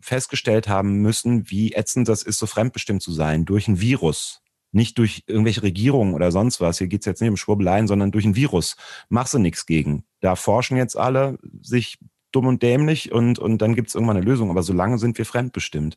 [0.00, 4.42] festgestellt haben müssen, wie ätzend das ist, so fremdbestimmt zu sein durch ein Virus.
[4.70, 6.78] Nicht durch irgendwelche Regierungen oder sonst was.
[6.78, 8.76] Hier geht's jetzt nicht um Schwurbeleien, sondern durch ein Virus.
[9.08, 10.04] Machst du nichts gegen.
[10.20, 11.98] Da forschen jetzt alle sich
[12.32, 14.50] dumm und dämlich und, und dann gibt es irgendwann eine Lösung.
[14.50, 15.96] Aber solange sind wir fremdbestimmt.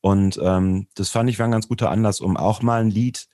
[0.00, 3.28] Und ähm, das fand ich war ein ganz guter Anlass, um auch mal ein Lied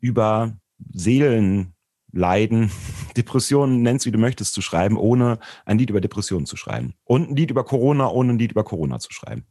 [0.00, 0.56] über
[0.90, 2.70] Seelenleiden,
[3.16, 6.94] Depressionen, nenn's wie du möchtest, zu schreiben, ohne ein Lied über Depressionen zu schreiben.
[7.04, 9.46] Und ein Lied über Corona, ohne ein Lied über Corona zu schreiben.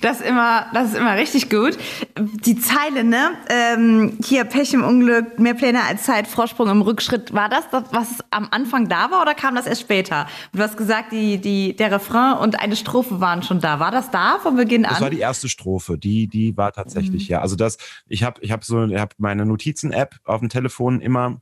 [0.00, 1.76] Das ist immer, das ist immer richtig gut.
[2.16, 3.32] Die Zeile, ne?
[3.48, 7.34] Ähm, hier Pech im Unglück, mehr Pläne als Zeit, Vorsprung im Rückschritt.
[7.34, 10.28] War das, das, was am Anfang da war oder kam das erst später?
[10.52, 13.80] Du hast gesagt, die, die, der Refrain und eine Strophe waren schon da.
[13.80, 14.92] War das da von Beginn an?
[14.92, 15.98] Das war die erste Strophe.
[15.98, 17.32] Die, die war tatsächlich, mhm.
[17.32, 17.40] ja.
[17.40, 21.40] Also das, ich habe ich hab so, ich habe meine Notizen-App auf dem Telefon immer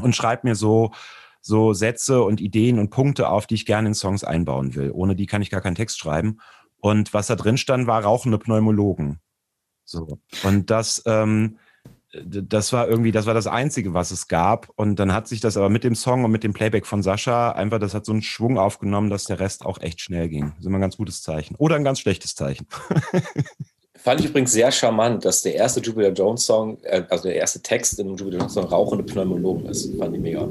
[0.00, 0.90] und schreibe mir so,
[1.40, 4.90] so Sätze und Ideen und Punkte auf, die ich gerne in Songs einbauen will.
[4.92, 6.38] Ohne die kann ich gar keinen Text schreiben.
[6.82, 9.20] Und was da drin stand, war rauchende Pneumologen.
[9.84, 10.18] So.
[10.42, 11.58] Und das, ähm,
[12.12, 14.68] das war irgendwie, das war das Einzige, was es gab.
[14.74, 17.52] Und dann hat sich das aber mit dem Song und mit dem Playback von Sascha
[17.52, 20.50] einfach, das hat so einen Schwung aufgenommen, dass der Rest auch echt schnell ging.
[20.50, 21.54] Das ist immer ein ganz gutes Zeichen.
[21.54, 22.66] Oder ein ganz schlechtes Zeichen.
[23.96, 27.62] Fand ich übrigens sehr charmant, dass der erste Jupiter Jones Song, äh, also der erste
[27.62, 29.96] Text in Jupiter Jones Song rauchende Pneumologen ist.
[29.96, 30.48] Fand ich mega.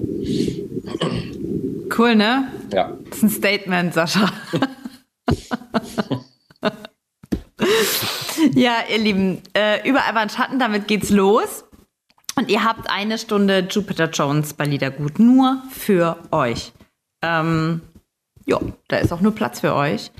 [1.97, 2.47] Cool, ne?
[2.71, 2.97] Ja.
[3.09, 4.31] Das ist ein Statement, Sascha.
[8.59, 11.65] ja, ihr Lieben, äh, überall war ein Schatten, damit geht's los.
[12.35, 16.71] Und ihr habt eine Stunde Jupiter Jones bei Liedergut nur für euch.
[17.21, 17.81] Ähm,
[18.45, 20.11] ja, da ist auch nur Platz für euch.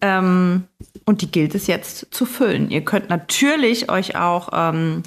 [0.00, 0.64] Ähm,
[1.04, 2.70] und die gilt es jetzt zu füllen.
[2.70, 5.02] Ihr könnt natürlich euch auch ähm,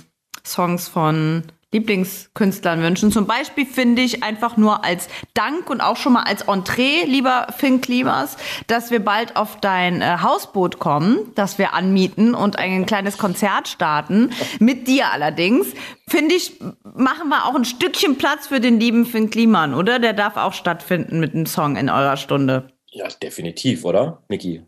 [0.46, 1.44] Songs von
[1.76, 3.12] Lieblingskünstlern wünschen.
[3.12, 7.48] Zum Beispiel finde ich einfach nur als Dank und auch schon mal als Entree, lieber
[7.58, 12.86] Finn Klimas, dass wir bald auf dein äh, Hausboot kommen, das wir anmieten und ein
[12.86, 14.32] kleines Konzert starten.
[14.60, 15.68] Mit dir allerdings.
[16.08, 20.00] Finde ich, machen wir auch ein Stückchen Platz für den lieben Finn Kliman, oder?
[20.00, 22.72] Der darf auch stattfinden mit einem Song in eurer Stunde.
[22.92, 24.64] Ja, definitiv, oder, Niki?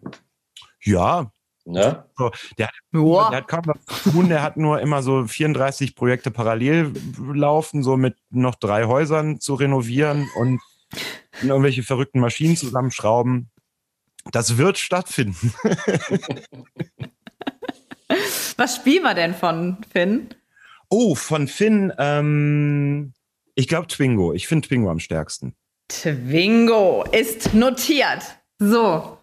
[0.83, 1.31] Ja,
[1.67, 2.05] Ne?
[2.17, 5.95] So, der, hat, der, hat, kaum was zu tun, der hat nur immer so 34
[5.95, 6.93] Projekte parallel
[7.33, 10.61] laufen, so mit noch drei Häusern zu renovieren und
[11.41, 13.49] irgendwelche verrückten Maschinen zusammenschrauben.
[14.31, 15.53] Das wird stattfinden.
[18.57, 20.29] was spielen wir denn von Finn?
[20.89, 23.11] Oh, von Finn, ähm,
[23.55, 24.33] ich glaube Twingo.
[24.33, 25.53] Ich finde Twingo am stärksten.
[25.89, 28.23] Twingo ist notiert.
[28.57, 29.16] So,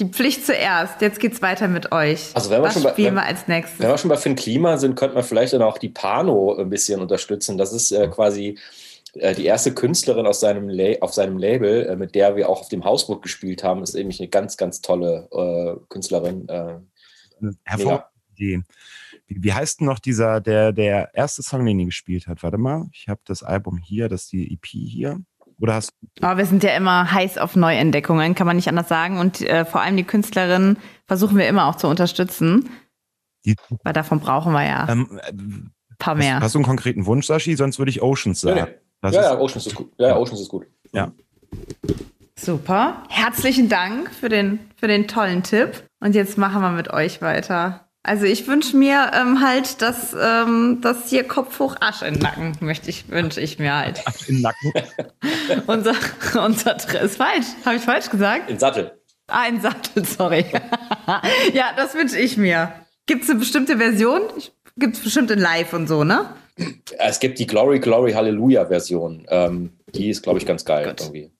[0.00, 1.00] die Pflicht zuerst.
[1.00, 2.30] Jetzt geht's weiter mit euch.
[2.34, 3.78] Also wenn wir Was schon bei, spielen wenn, wir als nächstes?
[3.78, 6.70] Wenn wir schon bei Finn Klima sind, könnte man vielleicht dann auch die Pano ein
[6.70, 7.58] bisschen unterstützen.
[7.58, 8.58] Das ist äh, quasi
[9.14, 12.68] äh, die erste Künstlerin aus seinem auf seinem Label, äh, mit der wir auch auf
[12.68, 13.82] dem Hausboot gespielt haben.
[13.82, 16.48] Ist nämlich eine ganz, ganz tolle äh, Künstlerin.
[16.48, 16.78] Äh,
[17.64, 18.62] Hervorragende Idee.
[19.26, 22.42] Wie, wie heißt denn noch dieser, der, der erste Song, den ihr gespielt hat?
[22.42, 25.20] Warte mal, ich habe das Album hier, das ist die EP hier.
[25.60, 29.18] Oder hast oh, wir sind ja immer heiß auf Neuentdeckungen, kann man nicht anders sagen.
[29.18, 32.70] Und äh, vor allem die Künstlerin versuchen wir immer auch zu unterstützen.
[33.44, 36.36] Die, Weil davon brauchen wir ja ähm, ein paar mehr.
[36.36, 37.56] Hast, hast, du einen konkreten Wunsch, Sashi?
[37.56, 38.60] Sonst würde ich Oceans sagen.
[39.02, 39.16] Nee, nee.
[39.16, 39.92] Ja, ja, Oceans ist gut.
[39.98, 40.66] Ja, ja, Oceans ist gut.
[40.92, 41.12] Ja.
[42.38, 43.02] Super.
[43.08, 45.84] Herzlichen Dank für den, für den tollen Tipp.
[46.00, 47.88] Und jetzt machen wir mit euch weiter.
[48.04, 52.22] Also ich wünsche mir ähm, halt, dass, ähm, dass hier Kopf hoch Arsch in den
[52.22, 54.04] Nacken, möchte ich, wünsche ich mir halt.
[54.06, 54.72] Arsch in den Nacken.
[55.68, 55.94] unser,
[56.34, 57.46] unser ist falsch.
[57.64, 58.50] Habe ich falsch gesagt?
[58.50, 58.98] In Sattel.
[59.28, 60.44] Ah, in Sattel, sorry.
[61.52, 62.72] ja, das wünsche ich mir.
[63.06, 64.22] Gibt es eine bestimmte Version?
[64.76, 66.28] Gibt es bestimmt in Live und so, ne?
[66.98, 69.26] Es gibt die Glory, Glory, Hallelujah Version.
[69.28, 71.00] Ähm, die ist, glaube ich, ganz geil Gut.
[71.00, 71.30] irgendwie.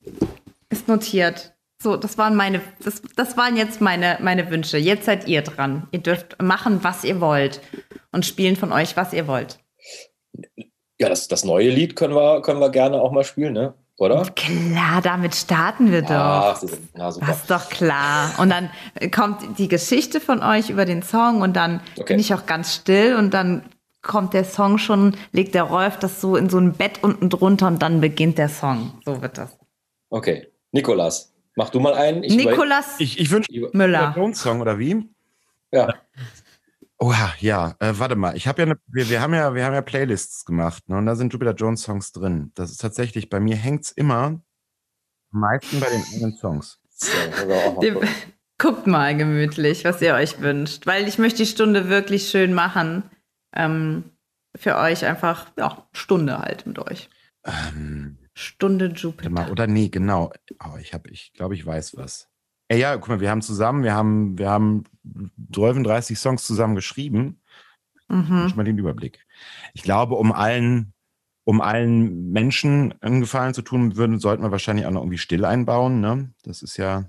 [0.71, 1.55] Ist notiert.
[1.83, 4.79] So, das waren meine, das, das waren jetzt meine, meine Wünsche.
[4.79, 5.89] Jetzt seid ihr dran.
[5.91, 7.61] Ihr dürft machen, was ihr wollt
[8.13, 9.59] und spielen von euch, was ihr wollt.
[10.99, 13.75] Ja, das, das neue Lied können wir, können wir gerne auch mal spielen, ne?
[13.99, 14.25] Oder?
[14.37, 16.69] Klar, damit starten wir Ach, doch.
[16.95, 17.27] Na, super.
[17.27, 18.33] Das ist doch klar.
[18.39, 18.71] Und dann
[19.11, 22.15] kommt die Geschichte von euch über den Song und dann okay.
[22.15, 23.65] bin ich auch ganz still und dann
[24.03, 27.67] kommt der Song schon, legt der Rolf das so in so ein Bett unten drunter
[27.67, 28.93] und dann beginnt der Song.
[29.05, 29.57] So wird das.
[30.11, 30.49] Okay.
[30.73, 31.32] Nikolas.
[31.55, 32.23] Mach du mal einen.
[32.23, 34.17] Ich Nikolas ich, ich wünsche Müller.
[34.17, 35.09] Einen Song oder wie?
[35.71, 35.95] Ja.
[36.99, 38.37] Oha, ja, äh, warte mal.
[38.37, 41.07] Ich habe ja, eine, wir, wir, haben ja, wir haben ja Playlists gemacht ne, und
[41.07, 42.53] da sind Jupiter Jones Songs drin.
[42.55, 44.41] Das ist tatsächlich, bei mir hängt es immer
[45.33, 46.79] am meisten bei den eigenen Songs.
[47.83, 47.99] Dem,
[48.59, 53.03] guckt mal gemütlich, was ihr euch wünscht, weil ich möchte die Stunde wirklich schön machen.
[53.53, 54.05] Ähm,
[54.55, 57.09] für euch einfach, ja, Stunde halt mit euch.
[57.45, 59.51] Ähm, Stunde Jupiter.
[59.51, 60.33] Oder nee, genau.
[60.65, 62.29] Oh, ich habe, ich glaube, ich weiß was.
[62.69, 67.43] Ey, ja, guck mal, wir haben zusammen, wir haben, wir haben 30 Songs zusammen geschrieben.
[68.09, 68.45] Mhm.
[68.47, 69.27] Ich mal den Überblick.
[69.75, 70.95] Ich glaube, um allen
[71.45, 75.45] um allen Menschen einen Gefallen zu tun, würden, sollten wir wahrscheinlich auch noch irgendwie still
[75.45, 76.01] einbauen.
[76.01, 76.31] Ne?
[76.45, 77.05] Das ist ja.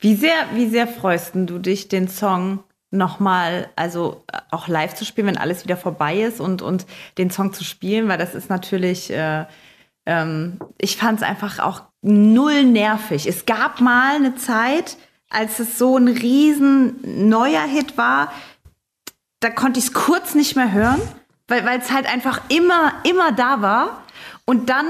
[0.00, 5.04] Wie sehr, wie sehr freust du dich, den Song nochmal, also äh, auch live zu
[5.04, 6.86] spielen, wenn alles wieder vorbei ist und, und
[7.18, 9.44] den Song zu spielen, weil das ist natürlich, äh,
[10.08, 13.26] ähm, ich fand es einfach auch null nervig.
[13.26, 14.96] Es gab mal eine Zeit,
[15.28, 18.32] als es so ein riesen neuer Hit war,
[19.40, 21.00] da konnte ich es kurz nicht mehr hören,
[21.46, 24.02] weil es halt einfach immer, immer da war.
[24.46, 24.86] Und dann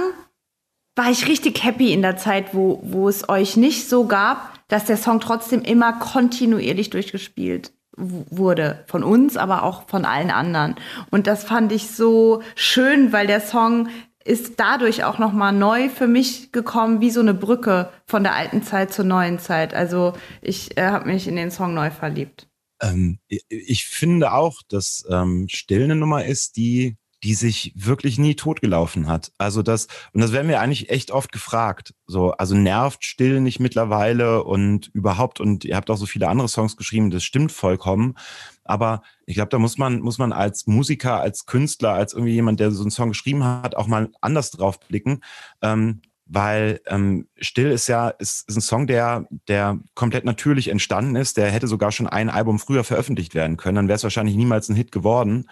[0.94, 4.85] war ich richtig happy in der Zeit, wo, wo es euch nicht so gab, dass
[4.85, 8.85] der Song trotzdem immer kontinuierlich durchgespielt wurde.
[8.87, 10.76] Von uns, aber auch von allen anderen.
[11.11, 13.88] Und das fand ich so schön, weil der Song
[14.29, 18.62] ist dadurch auch nochmal neu für mich gekommen, wie so eine Brücke von der alten
[18.62, 19.73] Zeit zur neuen Zeit.
[19.73, 20.12] Also
[20.43, 22.47] ich äh, habe mich in den Song neu verliebt.
[22.83, 28.37] Ähm, ich finde auch, dass ähm, Still eine Nummer ist, die die sich wirklich nie
[28.37, 29.33] totgelaufen hat.
[29.38, 31.93] Also das, und das werden wir eigentlich echt oft gefragt.
[32.07, 36.49] So, also nervt still nicht mittlerweile und überhaupt, und ihr habt auch so viele andere
[36.49, 38.14] Songs geschrieben, das stimmt vollkommen.
[38.62, 42.61] Aber ich glaube, da muss man, muss man als Musiker, als Künstler, als irgendwie jemand,
[42.61, 45.21] der so einen Song geschrieben hat, auch mal anders drauf blicken.
[45.61, 51.14] Ähm, weil ähm, Still ist ja ist, ist ein Song, der, der komplett natürlich entstanden
[51.14, 51.37] ist.
[51.37, 53.77] Der hätte sogar schon ein Album früher veröffentlicht werden können.
[53.77, 55.51] Dann wäre es wahrscheinlich niemals ein Hit geworden.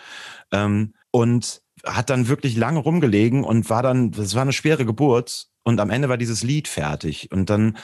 [0.53, 5.49] Ähm, und hat dann wirklich lange rumgelegen und war dann, das war eine schwere Geburt.
[5.65, 7.31] Und am Ende war dieses Lied fertig.
[7.31, 7.77] Und dann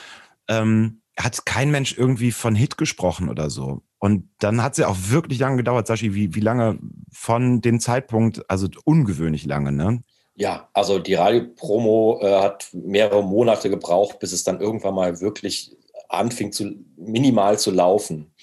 [0.47, 3.83] ähm, hat kein Mensch irgendwie von Hit gesprochen oder so.
[4.03, 6.77] Und dann hat es ja auch wirklich lange gedauert, Sashi, wie, wie lange
[7.13, 10.03] von dem Zeitpunkt, also ungewöhnlich lange, ne?
[10.35, 15.77] Ja, also die Radiopromo äh, hat mehrere Monate gebraucht, bis es dann irgendwann mal wirklich
[16.09, 18.33] anfing zu minimal zu laufen.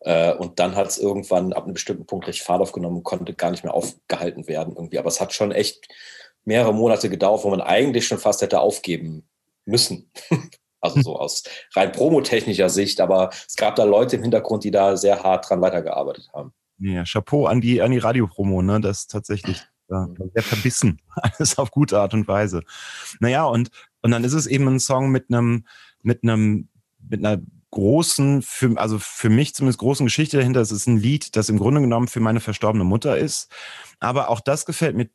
[0.00, 3.32] Äh, und dann hat es irgendwann ab einem bestimmten Punkt recht Fahrt aufgenommen und konnte
[3.32, 4.98] gar nicht mehr aufgehalten werden irgendwie.
[4.98, 5.88] Aber es hat schon echt
[6.44, 9.26] mehrere Monate gedauert, wo man eigentlich schon fast hätte aufgeben
[9.64, 10.10] müssen.
[10.80, 13.00] also so aus rein promotechnischer Sicht.
[13.00, 16.52] Aber es gab da Leute im Hintergrund, die da sehr hart dran weitergearbeitet haben.
[16.78, 18.80] Ja, Chapeau an die, an die Radiopromo, ne?
[18.80, 21.00] Das ist tatsächlich ja, sehr verbissen.
[21.14, 22.62] Alles auf gute Art und Weise.
[23.20, 23.70] Naja, und,
[24.02, 25.66] und dann ist es eben ein Song mit einem,
[26.02, 26.68] mit einem,
[27.08, 30.60] mit einer großen, für, also für mich zumindest großen Geschichte dahinter.
[30.60, 33.50] Es ist ein Lied, das im Grunde genommen für meine verstorbene Mutter ist.
[34.00, 35.08] Aber auch das gefällt mir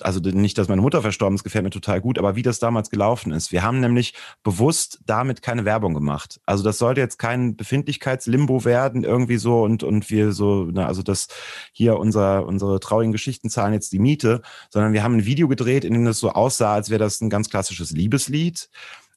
[0.00, 2.90] also nicht, dass meine Mutter verstorben ist, gefällt mir total gut, aber wie das damals
[2.90, 3.52] gelaufen ist.
[3.52, 6.40] Wir haben nämlich bewusst damit keine Werbung gemacht.
[6.46, 11.02] Also das sollte jetzt kein Befindlichkeitslimbo werden, irgendwie so und, und wir so, na, also
[11.02, 11.28] das
[11.72, 15.84] hier unser, unsere traurigen Geschichten zahlen jetzt die Miete, sondern wir haben ein Video gedreht,
[15.84, 18.70] in dem das so aussah, als wäre das ein ganz klassisches Liebeslied.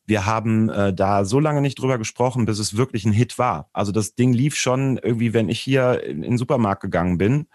[0.09, 3.69] Wir haben äh, da so lange nicht drüber gesprochen, bis es wirklich ein Hit war.
[3.73, 7.47] Also das Ding lief schon irgendwie, wenn ich hier in, in den Supermarkt gegangen bin,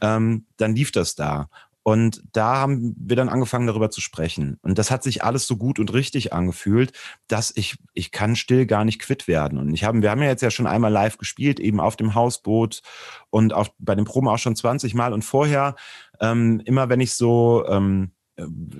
[0.00, 1.50] ähm, dann lief das da.
[1.88, 4.58] Und da haben wir dann angefangen, darüber zu sprechen.
[4.60, 6.92] Und das hat sich alles so gut und richtig angefühlt,
[7.28, 9.58] dass ich, ich kann still gar nicht quitt werden.
[9.58, 12.14] Und ich haben, wir haben ja jetzt ja schon einmal live gespielt, eben auf dem
[12.14, 12.82] Hausboot
[13.30, 15.14] und auf, bei den Proben auch schon 20 Mal.
[15.14, 15.76] Und vorher,
[16.20, 18.10] ähm, immer wenn ich so, ähm,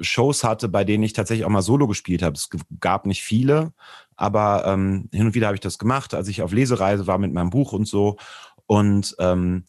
[0.02, 2.34] Shows hatte, bei denen ich tatsächlich auch mal Solo gespielt habe.
[2.34, 3.72] Es gab nicht viele,
[4.16, 7.32] aber ähm, hin und wieder habe ich das gemacht, als ich auf Lesereise war mit
[7.32, 8.18] meinem Buch und so.
[8.66, 9.64] Und ähm,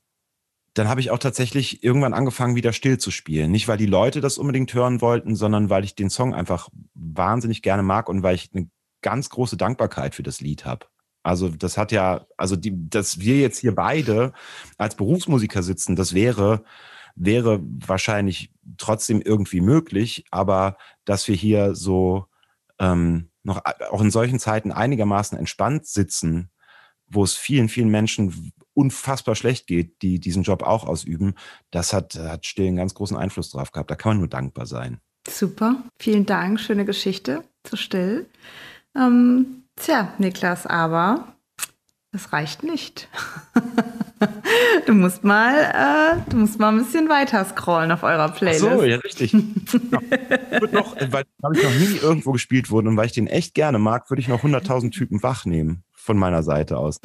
[0.80, 3.52] dann habe ich auch tatsächlich irgendwann angefangen, wieder still zu spielen.
[3.52, 7.62] Nicht, weil die Leute das unbedingt hören wollten, sondern weil ich den Song einfach wahnsinnig
[7.62, 8.70] gerne mag und weil ich eine
[9.02, 10.86] ganz große Dankbarkeit für das Lied habe.
[11.22, 14.32] Also das hat ja, also die, dass wir jetzt hier beide
[14.78, 16.64] als Berufsmusiker sitzen, das wäre
[17.16, 22.28] wäre wahrscheinlich trotzdem irgendwie möglich, aber dass wir hier so
[22.80, 23.62] ähm, noch
[23.92, 26.52] auch in solchen Zeiten einigermaßen entspannt sitzen,
[27.10, 31.36] wo es vielen, vielen Menschen unfassbar schlecht geht, die diesen Job auch ausüben,
[31.72, 33.92] das hat, hat Still einen ganz großen Einfluss drauf gehabt.
[33.92, 35.00] Da kann man nur dankbar sein.
[35.28, 38.28] Super, vielen Dank, schöne Geschichte zu Still.
[38.96, 41.34] Ähm, tja, Niklas, aber
[42.12, 43.10] das reicht nicht.
[44.86, 48.66] Du musst mal, äh, du musst mal ein bisschen weiter scrollen auf eurer Playlist.
[48.66, 49.32] Ach so, ja, richtig.
[49.32, 49.40] ja.
[50.72, 53.80] noch, weil habe ich noch nie irgendwo gespielt wurde und weil ich den echt gerne
[53.80, 57.00] mag, würde ich noch 100.000 Typen wach nehmen von meiner Seite aus.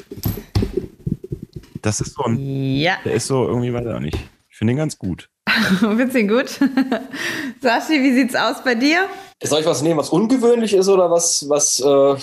[1.82, 2.94] Das ist so ein, ja.
[3.04, 4.16] der ist so irgendwie, weiß ich auch nicht.
[4.48, 5.28] Ich finde ihn ganz gut.
[5.78, 6.48] Findest du ihn gut?
[7.60, 9.06] Sashi, wie sieht's aus bei dir?
[9.42, 12.16] Soll ich was nehmen, was ungewöhnlich ist oder was, was, äh,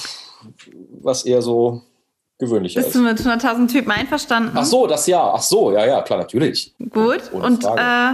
[1.04, 1.84] was eher so
[2.39, 4.54] gewöhnlicher Bist du mit 100.000 Typen einverstanden?
[4.56, 5.34] Ach so, das ja.
[5.36, 6.74] Ach so, ja, ja, klar, natürlich.
[6.80, 7.22] Gut.
[7.32, 8.13] Ohne, ohne und, äh,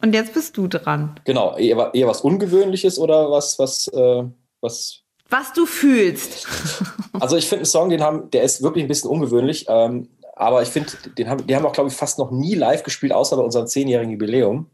[0.00, 1.18] und jetzt bist du dran.
[1.24, 4.22] Genau, eher, eher was Ungewöhnliches oder was, was, äh,
[4.60, 5.02] was.
[5.28, 6.46] Was du fühlst.
[7.20, 9.66] also ich finde einen Song, den haben, der ist wirklich ein bisschen ungewöhnlich.
[9.68, 12.82] Ähm, aber ich finde, den haben, die haben auch, glaube ich, fast noch nie live
[12.82, 14.70] gespielt, außer bei unserem zehnjährigen Jubiläum.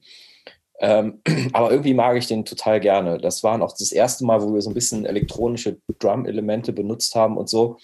[0.80, 1.20] Ähm,
[1.52, 3.18] aber irgendwie mag ich den total gerne.
[3.18, 7.36] Das war auch das erste Mal, wo wir so ein bisschen elektronische Drum-Elemente benutzt haben
[7.36, 7.78] und so.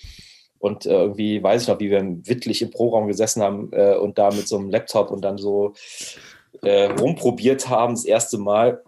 [0.59, 4.19] Und äh, irgendwie weiß ich noch, wie wir wittlich im Pro-Raum gesessen haben äh, und
[4.19, 5.75] da mit so einem Laptop und dann so
[6.63, 8.83] äh, rumprobiert haben, das erste Mal.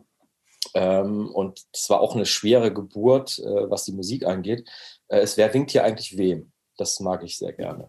[0.74, 4.68] Ähm, und das war auch eine schwere Geburt, äh, was die Musik angeht.
[5.08, 6.52] Äh, es wer winkt hier eigentlich wem?
[6.76, 7.86] Das mag ich sehr gerne.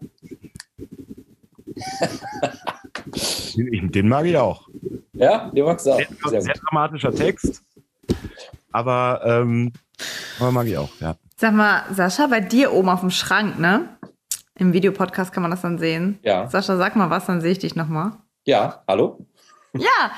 [3.56, 4.68] den mag ich auch.
[5.12, 6.00] Ja, den magst du auch.
[6.26, 7.62] Sehr, sehr dramatischer Text.
[8.72, 9.72] Aber, ähm,
[10.38, 11.16] aber mag ich auch, ja.
[11.36, 13.88] Sag mal, Sascha, bei dir oben auf dem Schrank, ne?
[14.56, 16.18] Im Videopodcast kann man das dann sehen.
[16.22, 16.48] Ja.
[16.48, 18.12] Sascha, sag mal was, dann sehe ich dich nochmal.
[18.44, 19.26] Ja, hallo?
[19.74, 20.12] Ja,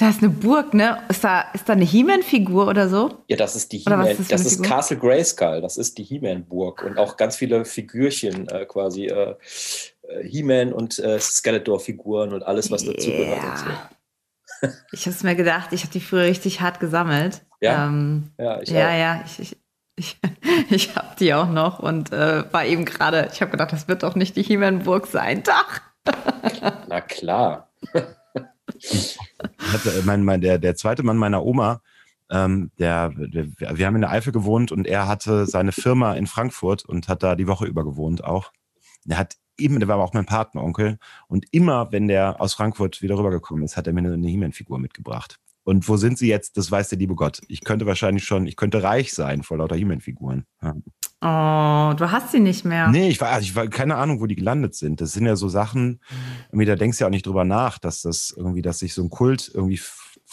[0.00, 1.02] da ist eine Burg, ne?
[1.08, 3.22] Ist da, ist da eine He-Man-Figur oder so?
[3.28, 4.16] Ja, das ist die He-Man.
[4.16, 5.60] Das, das ist Castle Grayskull.
[5.60, 6.82] Das ist die He-Man-Burg.
[6.82, 9.06] Und auch ganz viele Figürchen äh, quasi.
[9.06, 9.34] Äh,
[10.02, 13.18] äh He-Man und äh, Skeletor-Figuren und alles, was dazu yeah.
[13.18, 13.58] gehört.
[13.58, 14.68] So.
[14.92, 17.42] ich habe es mir gedacht, ich habe die früher richtig hart gesammelt.
[17.60, 19.24] Ja, ähm, ja, ich ja, ja.
[19.26, 19.56] Ich, ich,
[19.96, 20.18] ich,
[20.70, 24.02] ich habe die auch noch und äh, war eben gerade, ich habe gedacht, das wird
[24.02, 25.42] doch nicht die He-Man-Burg sein.
[25.42, 26.14] Doch.
[26.88, 27.68] Na klar.
[29.58, 31.82] hatte, äh, mein, mein, der, der zweite Mann meiner Oma,
[32.30, 36.26] ähm, der, der, wir haben in der Eifel gewohnt und er hatte seine Firma in
[36.26, 38.52] Frankfurt und hat da die Woche über gewohnt auch.
[39.04, 43.18] Der hat immer, der war auch mein Patenonkel und immer, wenn der aus Frankfurt wieder
[43.18, 45.38] rübergekommen ist, hat er mir eine, eine He-Man-Figur mitgebracht.
[45.64, 46.56] Und wo sind sie jetzt?
[46.56, 47.40] Das weiß der liebe Gott.
[47.48, 50.44] Ich könnte wahrscheinlich schon, ich könnte reich sein vor lauter He-Man-Figuren.
[50.62, 50.74] Ja.
[51.22, 52.88] Oh, du hast sie nicht mehr.
[52.88, 55.02] Nee, ich war, also ich war keine Ahnung, wo die gelandet sind.
[55.02, 56.00] Das sind ja so Sachen,
[56.48, 59.02] irgendwie, da denkst du ja auch nicht drüber nach, dass das irgendwie, dass sich so
[59.02, 59.78] ein Kult irgendwie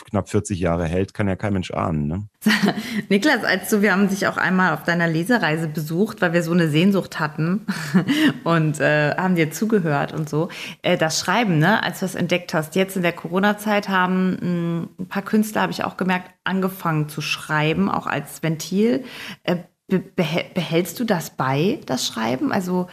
[0.06, 2.08] knapp 40 Jahre hält, kann ja kein Mensch ahnen.
[2.08, 2.28] Ne?
[3.10, 6.52] Niklas, als du, wir haben dich auch einmal auf deiner Lesereise besucht, weil wir so
[6.52, 7.66] eine Sehnsucht hatten
[8.44, 10.50] und äh, haben dir zugehört und so.
[10.82, 14.40] Äh, das Schreiben, ne, als du das entdeckt hast, jetzt in der Corona-Zeit haben mh,
[14.42, 19.04] hm, ein paar Künstler, habe ich auch gemerkt, angefangen zu schreiben, auch als Ventil.
[19.44, 19.58] Äh,
[19.88, 22.52] behältst du das bei, das Schreiben?
[22.52, 22.88] Also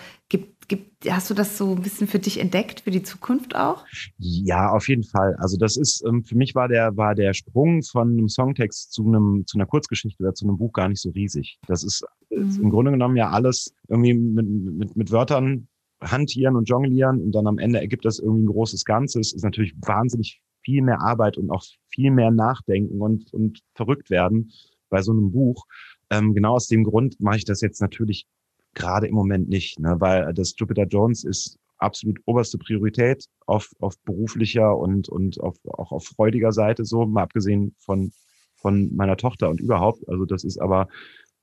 [0.68, 3.85] gibt, hast du das so ein bisschen für dich entdeckt, für die Zukunft auch?
[4.18, 5.37] Ja, auf jeden Fall.
[5.38, 9.07] Also das ist, ähm, für mich war der, war der Sprung von einem Songtext zu
[9.07, 11.59] einem, zu einer Kurzgeschichte oder zu einem Buch gar nicht so riesig.
[11.66, 12.70] Das ist, ist im mhm.
[12.70, 15.68] Grunde genommen ja alles irgendwie mit, mit, mit Wörtern
[16.00, 19.33] hantieren und jonglieren und dann am Ende ergibt das irgendwie ein großes Ganzes.
[19.33, 24.53] Ist natürlich wahnsinnig viel mehr Arbeit und auch viel mehr Nachdenken und, und verrückt werden
[24.88, 25.66] bei so einem Buch.
[26.11, 28.27] Ähm, genau aus dem Grund mache ich das jetzt natürlich
[28.74, 29.96] gerade im Moment nicht, ne?
[29.98, 35.92] weil das Jupiter Jones ist absolut oberste Priorität auf, auf beruflicher und, und auf, auch
[35.92, 38.12] auf freudiger Seite so, mal abgesehen von,
[38.56, 40.08] von meiner Tochter und überhaupt.
[40.08, 40.88] Also das ist aber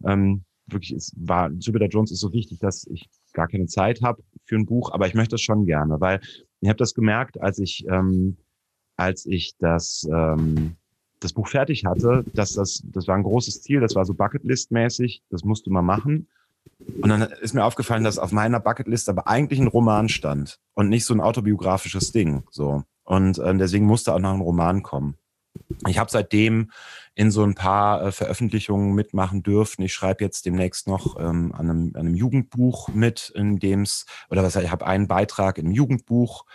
[0.06, 4.24] ähm, wirklich, es war, Jupiter Jones ist so wichtig, dass ich gar keine Zeit habe
[4.46, 6.22] für ein Buch, aber ich möchte das schon gerne, weil
[6.62, 8.38] ich habe das gemerkt, als ich, ähm,
[8.96, 10.76] als ich das ähm,
[11.22, 15.22] das Buch fertig hatte, dass das, das war ein großes Ziel, das war so Bucketlist-mäßig,
[15.30, 16.28] das musste man machen.
[17.02, 20.90] Und dann ist mir aufgefallen, dass auf meiner Bucketlist aber eigentlich ein Roman stand und
[20.90, 22.44] nicht so ein autobiografisches Ding.
[22.52, 22.84] So.
[23.04, 25.18] Und äh, deswegen musste auch noch ein Roman kommen.
[25.88, 26.72] Ich habe seitdem
[27.16, 29.82] in so ein paar äh, Veröffentlichungen mitmachen dürfen.
[29.84, 34.06] Ich schreibe jetzt demnächst noch ähm, an, einem, an einem Jugendbuch mit, in dem es,
[34.30, 36.46] oder was ich habe einen Beitrag einem Jugendbuch.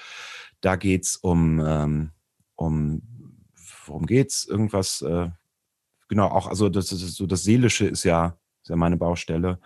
[0.60, 2.10] Da geht's um, ähm,
[2.54, 3.02] um
[3.84, 4.44] worum geht's?
[4.44, 5.28] Irgendwas, äh,
[6.08, 9.58] genau, auch, also das, das so das Seelische ist ja, ist ja meine Baustelle.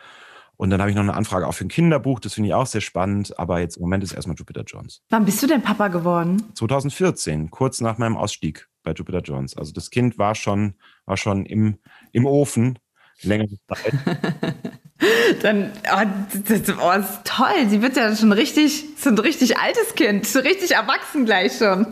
[0.60, 2.66] Und dann habe ich noch eine Anfrage auch für ein Kinderbuch, das finde ich auch
[2.66, 5.00] sehr spannend, aber jetzt im Moment ist erstmal Jupiter Jones.
[5.08, 6.42] Wann bist du denn Papa geworden?
[6.52, 9.56] 2014, kurz nach meinem Ausstieg bei Jupiter Jones.
[9.56, 10.74] Also das Kind war schon,
[11.06, 11.78] war schon im,
[12.12, 12.78] im Ofen
[13.22, 13.94] längere Zeit.
[15.42, 16.06] Dann, oh,
[16.46, 17.68] das, oh, das ist toll.
[17.68, 21.86] Sie wird ja schon richtig, so ein richtig altes Kind, so richtig erwachsen gleich schon.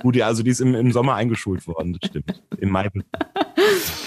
[0.00, 2.42] Gut, ja, also die ist im, im Sommer eingeschult worden, das stimmt.
[2.56, 2.88] Im Mai.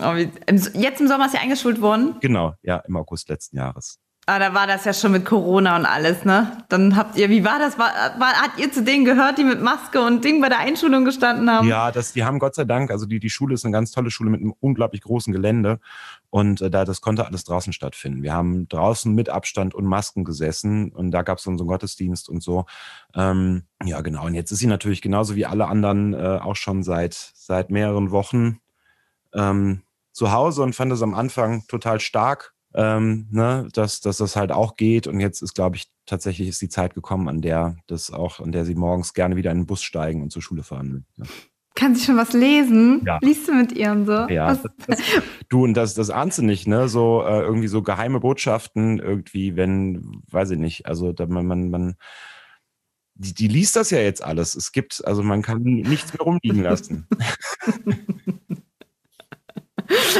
[0.00, 2.16] Oh, jetzt im Sommer ist sie eingeschult worden?
[2.20, 3.98] Genau, ja, im August letzten Jahres.
[4.30, 6.62] Ah, da war das ja schon mit Corona und alles, ne?
[6.68, 7.78] Dann habt ihr, wie war das?
[7.78, 11.06] War, war, hat ihr zu denen gehört, die mit Maske und Ding bei der Einschulung
[11.06, 11.66] gestanden haben?
[11.66, 14.10] Ja, das, die haben Gott sei Dank, also die, die Schule ist eine ganz tolle
[14.10, 15.80] Schule mit einem unglaublich großen Gelände
[16.28, 18.22] und äh, da das konnte alles draußen stattfinden.
[18.22, 22.42] Wir haben draußen mit Abstand und Masken gesessen und da gab es unseren Gottesdienst und
[22.42, 22.66] so.
[23.14, 24.26] Ähm, ja, genau.
[24.26, 28.10] Und jetzt ist sie natürlich genauso wie alle anderen äh, auch schon seit, seit mehreren
[28.10, 28.60] Wochen
[29.32, 29.80] ähm,
[30.18, 34.52] zu Hause und fand es am Anfang total stark ähm, ne, dass, dass das halt
[34.52, 35.06] auch geht.
[35.06, 38.52] Und jetzt ist, glaube ich, tatsächlich ist die Zeit gekommen, an der das auch, an
[38.52, 41.06] der sie morgens gerne wieder in den Bus steigen und zur Schule fahren.
[41.16, 41.24] Ja.
[41.74, 43.02] Kann sie schon was lesen?
[43.06, 43.18] Ja.
[43.22, 44.28] Liest du mit ihr und so?
[44.28, 44.48] Ja.
[44.48, 45.00] Das, das,
[45.48, 46.88] du, und das, das ahnst du nicht, ne?
[46.88, 51.70] So äh, irgendwie so geheime Botschaften, irgendwie, wenn, weiß ich nicht, also da, man, man,
[51.70, 51.96] man
[53.14, 54.54] die, die liest das ja jetzt alles.
[54.54, 57.06] Es gibt, also man kann nichts mehr rumliegen lassen.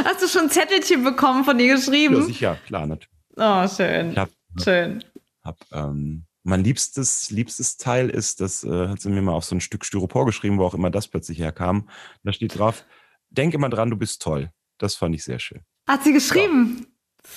[0.05, 2.17] Hast du schon ein Zettelchen bekommen von dir geschrieben?
[2.17, 3.17] Ja, sicher, klar, natürlich.
[3.37, 4.13] Oh, schön.
[4.13, 4.31] Ich hab,
[4.63, 5.05] schön.
[5.43, 9.55] Hab, ähm, mein liebstes, liebstes Teil ist, das äh, hat sie mir mal auf so
[9.55, 11.89] ein Stück Styropor geschrieben, wo auch immer das plötzlich herkam.
[12.25, 12.85] Da steht drauf,
[13.31, 14.51] denk immer dran, du bist toll.
[14.79, 15.61] Das fand ich sehr schön.
[15.87, 16.79] Hat sie geschrieben?
[16.81, 16.87] Ja.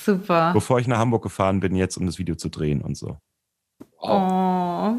[0.05, 0.53] Super.
[0.53, 3.17] Bevor ich nach Hamburg gefahren bin, jetzt um das Video zu drehen und so.
[3.99, 4.95] Oh,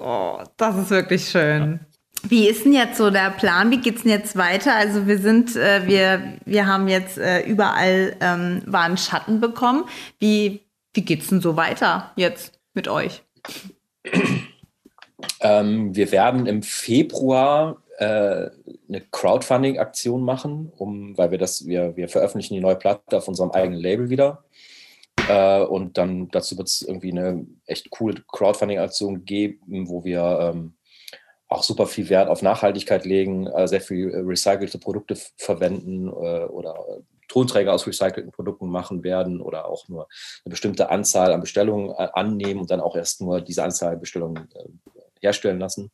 [0.00, 1.80] oh das ist wirklich schön.
[1.80, 1.95] Ja.
[2.28, 3.70] Wie ist denn jetzt so der Plan?
[3.70, 4.74] Wie geht's denn jetzt weiter?
[4.74, 9.84] Also wir sind, äh, wir, wir haben jetzt äh, überall ähm, waren Schatten bekommen.
[10.18, 10.60] Wie,
[10.94, 13.22] wie geht's denn so weiter jetzt mit euch?
[15.40, 18.50] Ähm, wir werden im Februar äh,
[18.88, 23.50] eine Crowdfunding-Aktion machen, um, weil wir das, wir, wir veröffentlichen die neue Platte auf unserem
[23.50, 24.44] eigenen Label wieder.
[25.28, 30.75] Äh, und dann dazu wird es irgendwie eine echt coole Crowdfunding-Aktion geben, wo wir ähm,
[31.48, 36.44] auch super viel Wert auf Nachhaltigkeit legen, äh, sehr viel äh, recycelte Produkte verwenden äh,
[36.44, 36.76] oder
[37.28, 40.08] Tonträger aus recycelten Produkten machen werden oder auch nur
[40.44, 44.48] eine bestimmte Anzahl an Bestellungen annehmen und dann auch erst nur diese Anzahl Bestellungen
[45.20, 45.90] herstellen lassen.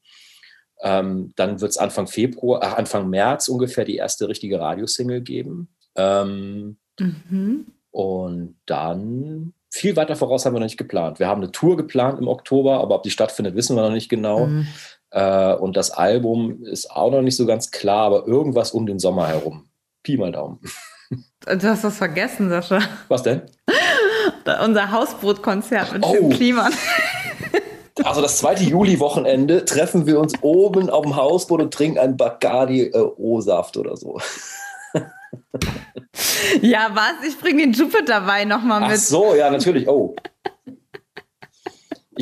[0.83, 5.69] Ähm, dann wird es Anfang Februar, äh, Anfang März ungefähr die erste richtige Radiosingle geben.
[5.95, 7.67] Ähm, mhm.
[7.91, 11.19] Und dann viel weiter voraus haben wir noch nicht geplant.
[11.19, 14.09] Wir haben eine Tour geplant im Oktober, aber ob die stattfindet, wissen wir noch nicht
[14.09, 14.47] genau.
[14.47, 14.67] Mhm.
[15.13, 18.99] Äh, und das Album ist auch noch nicht so ganz klar, aber irgendwas um den
[18.99, 19.69] Sommer herum.
[20.03, 20.59] Pi mal Daumen.
[21.45, 22.81] Du hast was vergessen, Sascha.
[23.09, 23.43] Was denn?
[24.65, 26.29] Unser Hausbootkonzert mit oh.
[26.31, 26.73] Kliman.
[28.05, 32.85] Also das zweite Juli-Wochenende treffen wir uns oben auf dem Hausboot und trinken einen Bacardi
[32.85, 34.19] äh, oder so.
[36.61, 37.27] Ja, was?
[37.27, 38.91] Ich bringe den Jupiter-Wein nochmal mit.
[38.93, 39.89] Ach so, ja, natürlich.
[39.89, 40.15] Oh.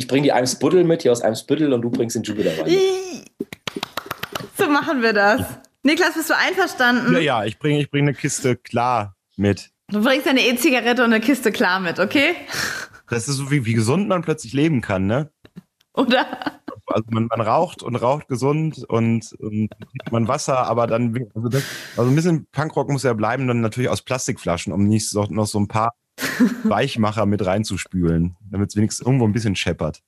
[0.01, 2.79] Ich bringe die Eimsbuddel mit, hier aus Eimsbüttel, und du bringst den Jupiter-Wein mit.
[4.57, 5.41] So machen wir das.
[5.83, 7.13] Niklas, bist du einverstanden?
[7.13, 9.69] Ja, ja, ich bringe ich bring eine Kiste klar mit.
[9.89, 12.33] Du bringst eine E-Zigarette und eine Kiste klar mit, okay?
[13.09, 15.31] Das ist so, wie, wie gesund man plötzlich leben kann, ne?
[15.93, 16.25] Oder?
[16.87, 21.47] Also man, man raucht und raucht gesund und, und trinkt man Wasser, aber dann, also,
[21.47, 21.63] das,
[21.95, 25.47] also ein bisschen Punkrock muss ja bleiben, dann natürlich aus Plastikflaschen, um nicht so, noch
[25.47, 25.93] so ein paar
[26.63, 30.01] Weichmacher mit reinzuspülen, damit es wenigstens irgendwo ein bisschen scheppert.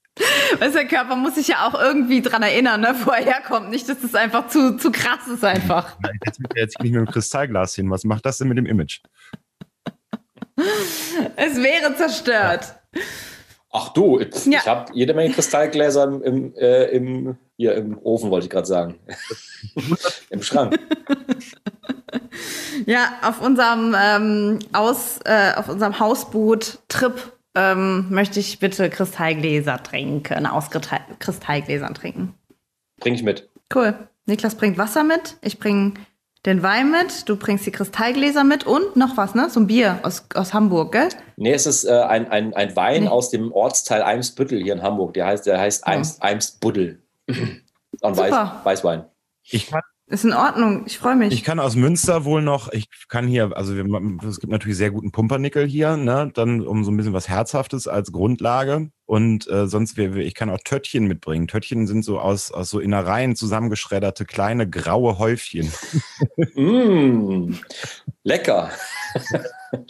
[0.60, 3.70] Weißt, der Körper muss sich ja auch irgendwie dran erinnern, ne, wo er herkommt.
[3.70, 5.98] Nicht, dass das einfach zu, zu krass ist einfach.
[6.04, 7.90] Nein, jetzt will jetzt nicht mit dem Kristallglas hin.
[7.90, 9.02] Was macht das denn mit dem Image?
[11.36, 12.76] Es wäre zerstört.
[12.96, 13.02] Ja.
[13.76, 14.60] Ach du, ich, ja.
[14.60, 18.68] ich habe jede Menge Kristallgläser im, im, äh, im, hier im Ofen, wollte ich gerade
[18.68, 19.00] sagen.
[20.30, 20.78] Im Schrank.
[22.86, 30.46] Ja, auf unserem, ähm, Aus, äh, auf unserem Hausboot-Trip ähm, möchte ich bitte Kristallgläser trinken,
[30.46, 30.70] aus
[31.20, 32.34] Kristallgläsern trinken.
[33.00, 33.50] Bring ich mit.
[33.74, 33.94] Cool.
[34.26, 35.94] Niklas bringt Wasser mit, ich bringe
[36.46, 39.50] den Wein mit, du bringst die Kristallgläser mit und noch was, ne?
[39.50, 41.10] So ein Bier aus, aus Hamburg, gell?
[41.38, 43.10] Nee, es ist äh, ein, ein, ein Wein nee.
[43.10, 45.14] aus dem Ortsteil Eimsbüttel hier in Hamburg.
[45.14, 46.26] Der heißt, der heißt Eims, oh.
[46.26, 47.02] Eimsbuddel.
[47.28, 49.06] und Weiß, Weißwein.
[49.44, 51.34] Ich kann, ist in Ordnung, ich freue mich.
[51.34, 53.86] Ich kann aus Münster wohl noch, ich kann hier, also wir,
[54.28, 56.30] es gibt natürlich sehr guten Pumpernickel hier, ne?
[56.34, 58.90] Dann um so ein bisschen was Herzhaftes als Grundlage.
[59.06, 61.48] Und äh, sonst, wir, ich kann auch Töttchen mitbringen.
[61.48, 65.72] Töttchen sind so aus, aus so Innereien zusammengeschredderte kleine graue Häufchen.
[66.56, 67.56] mm,
[68.24, 68.72] lecker.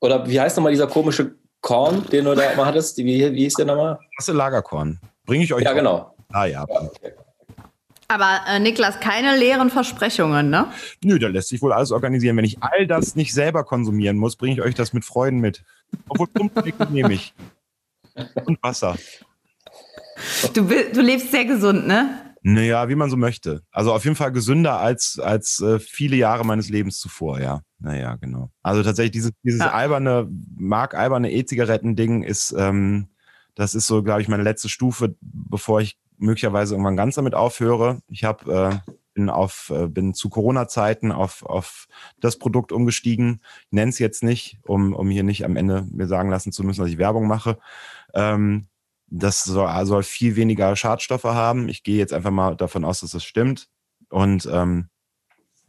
[0.00, 2.98] Oder wie heißt nochmal dieser komische Korn, den du da immer hattest?
[2.98, 3.98] Wie, wie hieß der nochmal?
[4.16, 5.00] Das ist Lagerkorn.
[5.26, 5.64] Bringe ich euch.
[5.64, 5.76] Ja, auch.
[5.76, 6.14] genau.
[6.30, 6.64] Ah ja.
[6.68, 7.12] ja okay.
[8.08, 10.68] Aber äh, Niklas, keine leeren Versprechungen, ne?
[11.02, 12.36] Nö, da lässt sich wohl alles organisieren.
[12.36, 15.64] Wenn ich all das nicht selber konsumieren muss, bringe ich euch das mit Freuden mit.
[16.08, 17.34] Obwohl Pumpernickel nehme ich.
[18.44, 18.96] Und Wasser.
[20.52, 22.20] Du, du lebst sehr gesund, ne?
[22.46, 23.62] Naja, wie man so möchte.
[23.72, 27.62] Also auf jeden Fall gesünder als, als äh, viele Jahre meines Lebens zuvor, ja.
[27.78, 28.50] Naja, genau.
[28.62, 29.72] Also tatsächlich dieses, dieses ja.
[29.72, 33.08] alberne, mark alberne E-Zigaretten-Ding ist, ähm,
[33.54, 38.00] das ist so, glaube ich, meine letzte Stufe, bevor ich möglicherweise irgendwann ganz damit aufhöre.
[38.08, 41.86] Ich habe äh, bin auf äh, bin zu Corona-Zeiten auf auf
[42.20, 43.40] das Produkt umgestiegen.
[43.66, 46.64] Ich nenne es jetzt nicht, um um hier nicht am Ende mir sagen lassen zu
[46.64, 47.58] müssen, dass ich Werbung mache.
[48.14, 48.68] Ähm,
[49.06, 51.68] das soll, soll viel weniger Schadstoffe haben.
[51.68, 53.68] Ich gehe jetzt einfach mal davon aus, dass das stimmt.
[54.08, 54.88] Und ähm,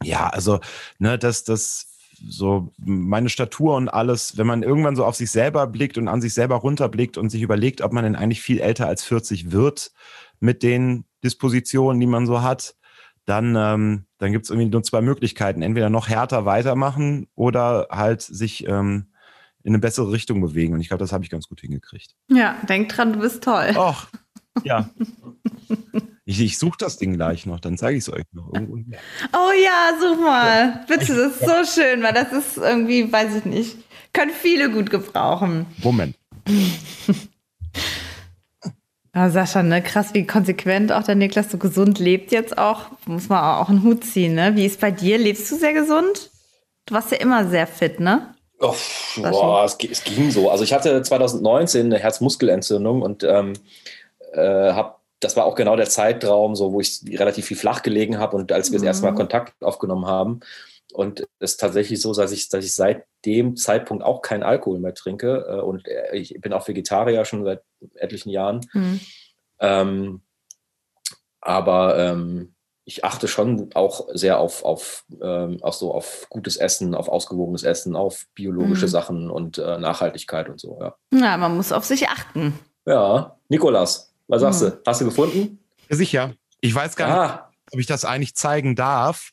[0.02, 0.60] ja, also
[0.98, 1.92] ne, dass das
[2.28, 6.20] so meine Statur und alles, wenn man irgendwann so auf sich selber blickt und an
[6.20, 9.92] sich selber runterblickt und sich überlegt, ob man denn eigentlich viel älter als 40 wird,
[10.40, 12.76] mit den Dispositionen, die man so hat,
[13.24, 15.62] dann, ähm, dann gibt es irgendwie nur zwei Möglichkeiten.
[15.62, 19.06] Entweder noch härter weitermachen oder halt sich ähm,
[19.62, 20.74] in eine bessere Richtung bewegen.
[20.74, 22.14] Und ich glaube, das habe ich ganz gut hingekriegt.
[22.28, 23.74] Ja, denk dran, du bist toll.
[23.76, 24.06] Och,
[24.64, 24.90] ja.
[26.28, 28.52] Ich, ich suche das Ding gleich noch, dann zeige ich es euch noch.
[28.52, 28.74] Irgendwo.
[29.32, 30.84] Oh ja, such mal.
[30.88, 33.76] Bitte, das ist so schön, weil das ist irgendwie, weiß ich nicht,
[34.12, 35.66] können viele gut gebrauchen.
[35.84, 36.16] Moment.
[39.16, 42.82] Ja, Sascha, ne, krass, wie konsequent auch der Niklas so gesund lebt jetzt auch.
[43.06, 44.56] Muss man auch einen Hut ziehen, ne?
[44.56, 45.16] Wie ist bei dir?
[45.16, 46.30] Lebst du sehr gesund?
[46.84, 48.34] Du warst ja immer sehr fit, ne?
[48.60, 48.74] Oh,
[49.16, 50.50] boah, es, es, ging so.
[50.50, 53.54] Also ich hatte 2019 eine Herzmuskelentzündung und ähm,
[54.34, 58.18] äh, habe das war auch genau der Zeitraum, so wo ich relativ viel flach gelegen
[58.18, 58.82] habe und als wir mhm.
[58.82, 60.40] das erste Mal Kontakt aufgenommen haben.
[60.96, 64.78] Und es ist tatsächlich so, dass ich, dass ich seit dem Zeitpunkt auch keinen Alkohol
[64.78, 65.44] mehr trinke.
[65.46, 67.62] Äh, und äh, ich bin auch Vegetarier schon seit
[67.96, 68.62] etlichen Jahren.
[68.72, 69.00] Mhm.
[69.60, 70.22] Ähm,
[71.42, 72.54] aber ähm,
[72.86, 77.62] ich achte schon auch sehr auf, auf, ähm, auch so auf gutes Essen, auf ausgewogenes
[77.62, 78.90] Essen, auf biologische mhm.
[78.90, 80.94] Sachen und äh, Nachhaltigkeit und so, ja.
[81.12, 82.58] Ja, man muss auf sich achten.
[82.86, 84.70] Ja, Nikolas, was sagst mhm.
[84.70, 84.80] du?
[84.86, 85.62] Hast du gefunden?
[85.90, 86.32] Sicher.
[86.62, 87.26] Ich weiß gar ah.
[87.26, 89.32] nicht, ob ich das eigentlich zeigen darf.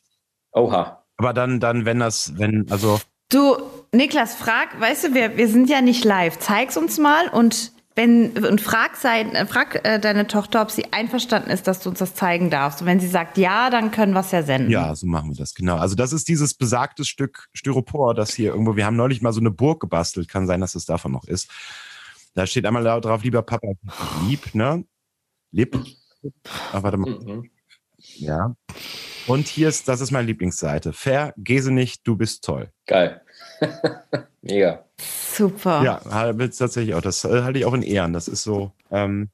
[0.52, 1.03] Oha.
[1.16, 3.00] Aber dann, dann, wenn das, wenn, also.
[3.30, 3.56] Du,
[3.92, 6.38] Niklas, frag, weißt du, wir, wir sind ja nicht live.
[6.38, 10.92] Zeig's uns mal und wenn und frag, sein, äh, frag äh, deine Tochter, ob sie
[10.92, 12.80] einverstanden ist, dass du uns das zeigen darfst.
[12.80, 14.70] Und wenn sie sagt ja, dann können wir es ja senden.
[14.70, 15.76] Ja, so machen wir das, genau.
[15.76, 19.40] Also das ist dieses besagte Stück Styropor, das hier irgendwo, wir haben neulich mal so
[19.40, 21.48] eine Burg gebastelt, kann sein, dass es davon noch ist.
[22.34, 23.68] Da steht einmal drauf, lieber Papa,
[24.26, 24.84] lieb, ne?
[25.52, 25.78] Lieb.
[26.72, 27.10] Ach, warte mal.
[27.10, 27.50] Mhm.
[28.16, 28.56] Ja.
[29.26, 30.92] Und hier ist, das ist meine Lieblingsseite.
[30.92, 32.70] Vergese nicht, du bist toll.
[32.86, 33.20] Geil.
[34.42, 34.84] Mega.
[34.98, 35.82] Super.
[35.82, 37.00] Ja, tatsächlich auch.
[37.00, 38.12] Das äh, halte ich auch in Ehren.
[38.12, 38.72] Das ist so.
[38.90, 39.30] Ähm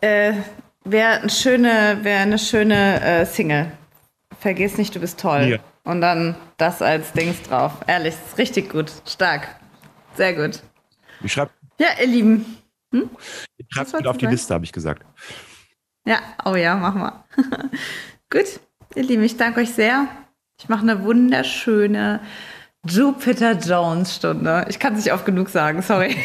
[0.00, 0.34] äh,
[0.84, 3.70] Wäre eine schöne, wär eine schöne äh, Single.
[4.38, 5.44] Vergiss nicht, du bist toll.
[5.44, 5.60] Hier.
[5.84, 7.72] Und dann das als Dings drauf.
[7.86, 8.90] Ehrlich, ist richtig gut.
[9.06, 9.48] Stark.
[10.14, 10.62] Sehr gut.
[11.22, 11.50] Ich schreibe.
[11.78, 12.58] Ja, ihr Lieben.
[12.92, 13.10] Hm?
[13.58, 15.04] Ich schreibe mit auf die Liste, habe ich gesagt.
[16.06, 17.24] Ja, oh ja, mach mal.
[18.32, 18.60] Gut,
[18.94, 20.06] ihr Lieben, ich danke euch sehr.
[20.60, 22.20] Ich mache eine wunderschöne
[22.86, 24.66] Jupiter Jones Stunde.
[24.68, 26.16] Ich kann es nicht oft genug sagen, sorry.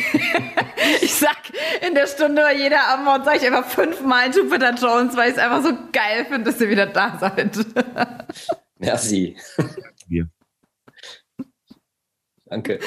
[1.01, 1.35] ich sag
[1.81, 5.41] in der Stunde bei jeder Antwort sage ich einfach fünfmal Jupiter Jones, weil ich es
[5.41, 7.57] einfach so geil finde, dass ihr wieder da seid.
[8.77, 9.35] Merci.
[10.07, 10.29] Wir.
[12.45, 12.79] Danke.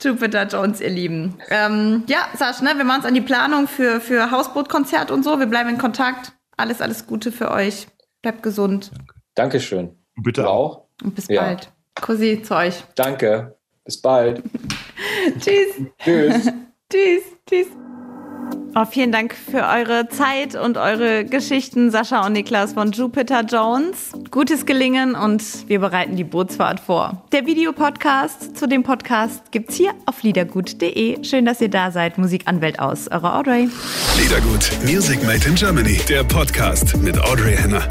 [0.00, 1.36] Jupiter Jones, ihr Lieben.
[1.50, 5.40] Ähm, ja, Sasch, ne, wir machen uns an die Planung für, für Hausbootkonzert und so.
[5.40, 6.32] Wir bleiben in Kontakt.
[6.62, 7.88] Alles, alles Gute für euch.
[8.22, 8.92] Bleibt gesund.
[8.94, 9.14] Danke.
[9.34, 9.96] Dankeschön.
[10.22, 10.84] Bitte auch.
[11.02, 11.42] Und bis ja.
[11.42, 11.72] bald.
[12.00, 12.84] Kussi zu euch.
[12.94, 13.56] Danke.
[13.84, 14.44] Bis bald.
[15.40, 15.88] Tschüss.
[15.98, 16.52] Tschüss.
[16.88, 17.22] Tschüss.
[17.48, 17.66] Tschüss.
[18.74, 24.12] Oh, vielen Dank für eure Zeit und eure Geschichten, Sascha und Niklas von Jupiter Jones.
[24.30, 27.22] Gutes Gelingen und wir bereiten die Bootsfahrt vor.
[27.32, 31.22] Der Videopodcast zu dem Podcast gibt's hier auf liedergut.de.
[31.22, 32.16] Schön, dass ihr da seid.
[32.16, 33.68] Musikanwält aus, eure Audrey.
[34.18, 37.86] Liedergut, Music Made in Germany, der Podcast mit Audrey Henner.